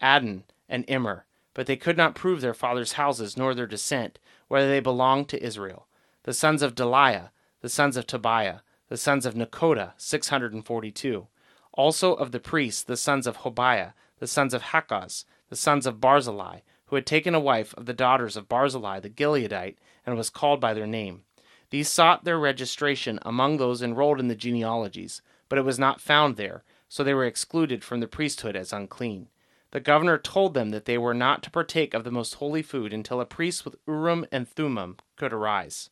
Addon, 0.00 0.44
and 0.66 0.84
Immer, 0.88 1.25
but 1.56 1.64
they 1.64 1.74
could 1.74 1.96
not 1.96 2.14
prove 2.14 2.42
their 2.42 2.52
fathers' 2.52 2.92
houses 2.92 3.34
nor 3.34 3.54
their 3.54 3.66
descent, 3.66 4.18
whether 4.46 4.68
they 4.68 4.78
belonged 4.78 5.26
to 5.26 5.42
Israel. 5.42 5.86
The 6.24 6.34
sons 6.34 6.60
of 6.60 6.74
Delaiah, 6.74 7.30
the 7.62 7.70
sons 7.70 7.96
of 7.96 8.06
Tobiah, 8.06 8.58
the 8.90 8.98
sons 8.98 9.24
of 9.24 9.34
Nekoda, 9.34 9.94
642. 9.96 11.26
Also 11.72 12.12
of 12.12 12.30
the 12.30 12.40
priests, 12.40 12.82
the 12.82 12.94
sons 12.94 13.26
of 13.26 13.38
Hobaiah, 13.38 13.94
the 14.18 14.26
sons 14.26 14.52
of 14.52 14.64
Hakkoz, 14.64 15.24
the 15.48 15.56
sons 15.56 15.86
of 15.86 15.98
Barzillai, 15.98 16.60
who 16.88 16.96
had 16.96 17.06
taken 17.06 17.34
a 17.34 17.40
wife 17.40 17.72
of 17.78 17.86
the 17.86 17.94
daughters 17.94 18.36
of 18.36 18.50
Barzillai 18.50 19.00
the 19.00 19.08
Gileadite, 19.08 19.76
and 20.04 20.14
was 20.14 20.28
called 20.28 20.60
by 20.60 20.74
their 20.74 20.86
name. 20.86 21.22
These 21.70 21.88
sought 21.88 22.24
their 22.24 22.38
registration 22.38 23.18
among 23.22 23.56
those 23.56 23.80
enrolled 23.80 24.20
in 24.20 24.28
the 24.28 24.34
genealogies, 24.34 25.22
but 25.48 25.58
it 25.58 25.64
was 25.64 25.78
not 25.78 26.02
found 26.02 26.36
there, 26.36 26.64
so 26.86 27.02
they 27.02 27.14
were 27.14 27.24
excluded 27.24 27.82
from 27.82 28.00
the 28.00 28.06
priesthood 28.06 28.56
as 28.56 28.74
unclean. 28.74 29.28
The 29.76 29.80
governor 29.80 30.16
told 30.16 30.54
them 30.54 30.70
that 30.70 30.86
they 30.86 30.96
were 30.96 31.12
not 31.12 31.42
to 31.42 31.50
partake 31.50 31.92
of 31.92 32.02
the 32.02 32.10
most 32.10 32.36
holy 32.36 32.62
food 32.62 32.94
until 32.94 33.20
a 33.20 33.26
priest 33.26 33.66
with 33.66 33.76
Urim 33.86 34.24
and 34.32 34.48
Thummim 34.48 34.96
could 35.16 35.34
arise. 35.34 35.90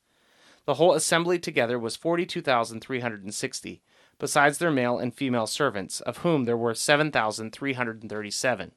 The 0.65 0.77
whole 0.77 0.95
assembly 0.95 1.39
together 1.39 1.79
was 1.79 1.95
42,360, 1.95 3.83
besides 4.19 4.57
their 4.57 4.71
male 4.71 4.97
and 4.97 5.15
female 5.15 5.47
servants, 5.47 6.01
of 6.01 6.17
whom 6.25 6.45
there 6.45 6.57
were 6.57 6.73
7,337. 6.73 8.73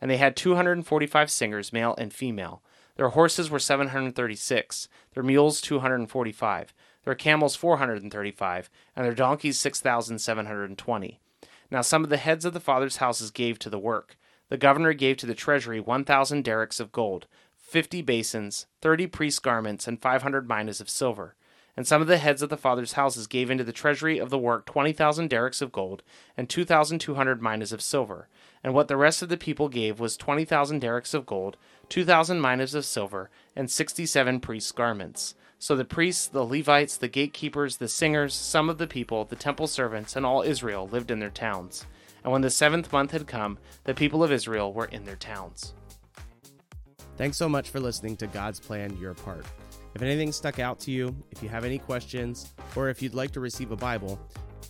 And 0.00 0.08
they 0.08 0.18
had 0.18 0.36
245 0.36 1.28
singers, 1.28 1.72
male 1.72 1.96
and 1.98 2.14
female. 2.14 2.62
Their 2.94 3.08
horses 3.08 3.50
were 3.50 3.58
736, 3.58 4.88
their 5.12 5.24
mules 5.24 5.60
245, 5.60 6.72
their 7.02 7.16
camels 7.16 7.56
435, 7.56 8.70
and 8.94 9.04
their 9.04 9.12
donkeys 9.12 9.58
6,720. 9.58 11.18
Now 11.68 11.80
some 11.80 12.04
of 12.04 12.10
the 12.10 12.16
heads 12.16 12.44
of 12.44 12.52
the 12.52 12.60
fathers' 12.60 12.98
houses 12.98 13.32
gave 13.32 13.58
to 13.58 13.68
the 13.68 13.80
work. 13.80 14.16
The 14.52 14.58
governor 14.58 14.92
gave 14.92 15.16
to 15.16 15.24
the 15.24 15.34
treasury 15.34 15.80
1,000 15.80 16.44
darics 16.44 16.78
of 16.78 16.92
gold, 16.92 17.26
50 17.56 18.02
basins, 18.02 18.66
30 18.82 19.06
priests' 19.06 19.38
garments, 19.38 19.88
and 19.88 19.98
500 19.98 20.46
minas 20.46 20.78
of 20.78 20.90
silver. 20.90 21.36
And 21.74 21.86
some 21.86 22.02
of 22.02 22.06
the 22.06 22.18
heads 22.18 22.42
of 22.42 22.50
the 22.50 22.58
fathers' 22.58 22.92
houses 22.92 23.26
gave 23.26 23.50
into 23.50 23.64
the 23.64 23.72
treasury 23.72 24.18
of 24.18 24.28
the 24.28 24.36
work 24.36 24.66
20,000 24.66 25.30
darics 25.30 25.62
of 25.62 25.72
gold, 25.72 26.02
and 26.36 26.50
2,200 26.50 27.40
minas 27.40 27.72
of 27.72 27.80
silver. 27.80 28.28
And 28.62 28.74
what 28.74 28.88
the 28.88 28.98
rest 28.98 29.22
of 29.22 29.30
the 29.30 29.38
people 29.38 29.70
gave 29.70 29.98
was 29.98 30.18
20,000 30.18 30.82
darics 30.82 31.14
of 31.14 31.24
gold, 31.24 31.56
2,000 31.88 32.38
minas 32.38 32.74
of 32.74 32.84
silver, 32.84 33.30
and 33.56 33.70
67 33.70 34.38
priests' 34.40 34.70
garments. 34.70 35.34
So 35.58 35.74
the 35.76 35.86
priests, 35.86 36.26
the 36.26 36.44
Levites, 36.44 36.98
the 36.98 37.08
gatekeepers, 37.08 37.78
the 37.78 37.88
singers, 37.88 38.34
some 38.34 38.68
of 38.68 38.76
the 38.76 38.86
people, 38.86 39.24
the 39.24 39.34
temple 39.34 39.66
servants, 39.66 40.14
and 40.14 40.26
all 40.26 40.42
Israel 40.42 40.86
lived 40.86 41.10
in 41.10 41.20
their 41.20 41.30
towns. 41.30 41.86
And 42.24 42.32
when 42.32 42.42
the 42.42 42.50
seventh 42.50 42.92
month 42.92 43.10
had 43.10 43.26
come, 43.26 43.58
the 43.84 43.94
people 43.94 44.22
of 44.22 44.32
Israel 44.32 44.72
were 44.72 44.86
in 44.86 45.04
their 45.04 45.16
towns. 45.16 45.74
Thanks 47.16 47.36
so 47.36 47.48
much 47.48 47.70
for 47.70 47.80
listening 47.80 48.16
to 48.18 48.26
God's 48.26 48.60
Plan 48.60 48.96
Your 48.98 49.14
Part. 49.14 49.44
If 49.94 50.02
anything 50.02 50.32
stuck 50.32 50.58
out 50.58 50.80
to 50.80 50.90
you, 50.90 51.14
if 51.30 51.42
you 51.42 51.48
have 51.48 51.64
any 51.64 51.78
questions, 51.78 52.52
or 52.74 52.88
if 52.88 53.02
you'd 53.02 53.14
like 53.14 53.30
to 53.32 53.40
receive 53.40 53.70
a 53.70 53.76
Bible, 53.76 54.18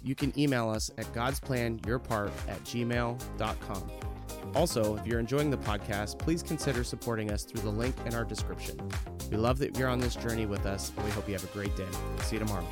you 0.03 0.15
can 0.15 0.37
email 0.38 0.69
us 0.69 0.91
at 0.99 1.12
God's 1.15 1.38
Plan 1.38 1.81
Your 1.87 1.99
Part 1.99 2.33
at 2.49 2.62
gmail.com. 2.65 3.91
Also, 4.55 4.97
if 4.97 5.07
you're 5.07 5.21
enjoying 5.21 5.51
the 5.51 5.57
podcast, 5.57 6.19
please 6.19 6.43
consider 6.43 6.83
supporting 6.83 7.31
us 7.31 7.45
through 7.45 7.62
the 7.62 7.71
link 7.71 7.95
in 8.07 8.15
our 8.15 8.25
description. 8.25 8.79
We 9.31 9.37
love 9.37 9.59
that 9.59 9.79
you're 9.79 9.88
on 9.88 10.01
this 10.01 10.17
journey 10.17 10.47
with 10.47 10.67
us, 10.67 10.93
and 10.97 11.05
we 11.05 11.11
hope 11.12 11.29
you 11.29 11.35
have 11.35 11.45
a 11.45 11.55
great 11.59 11.75
day. 11.77 11.87
See 12.23 12.37
you 12.37 12.41
tomorrow. 12.41 12.67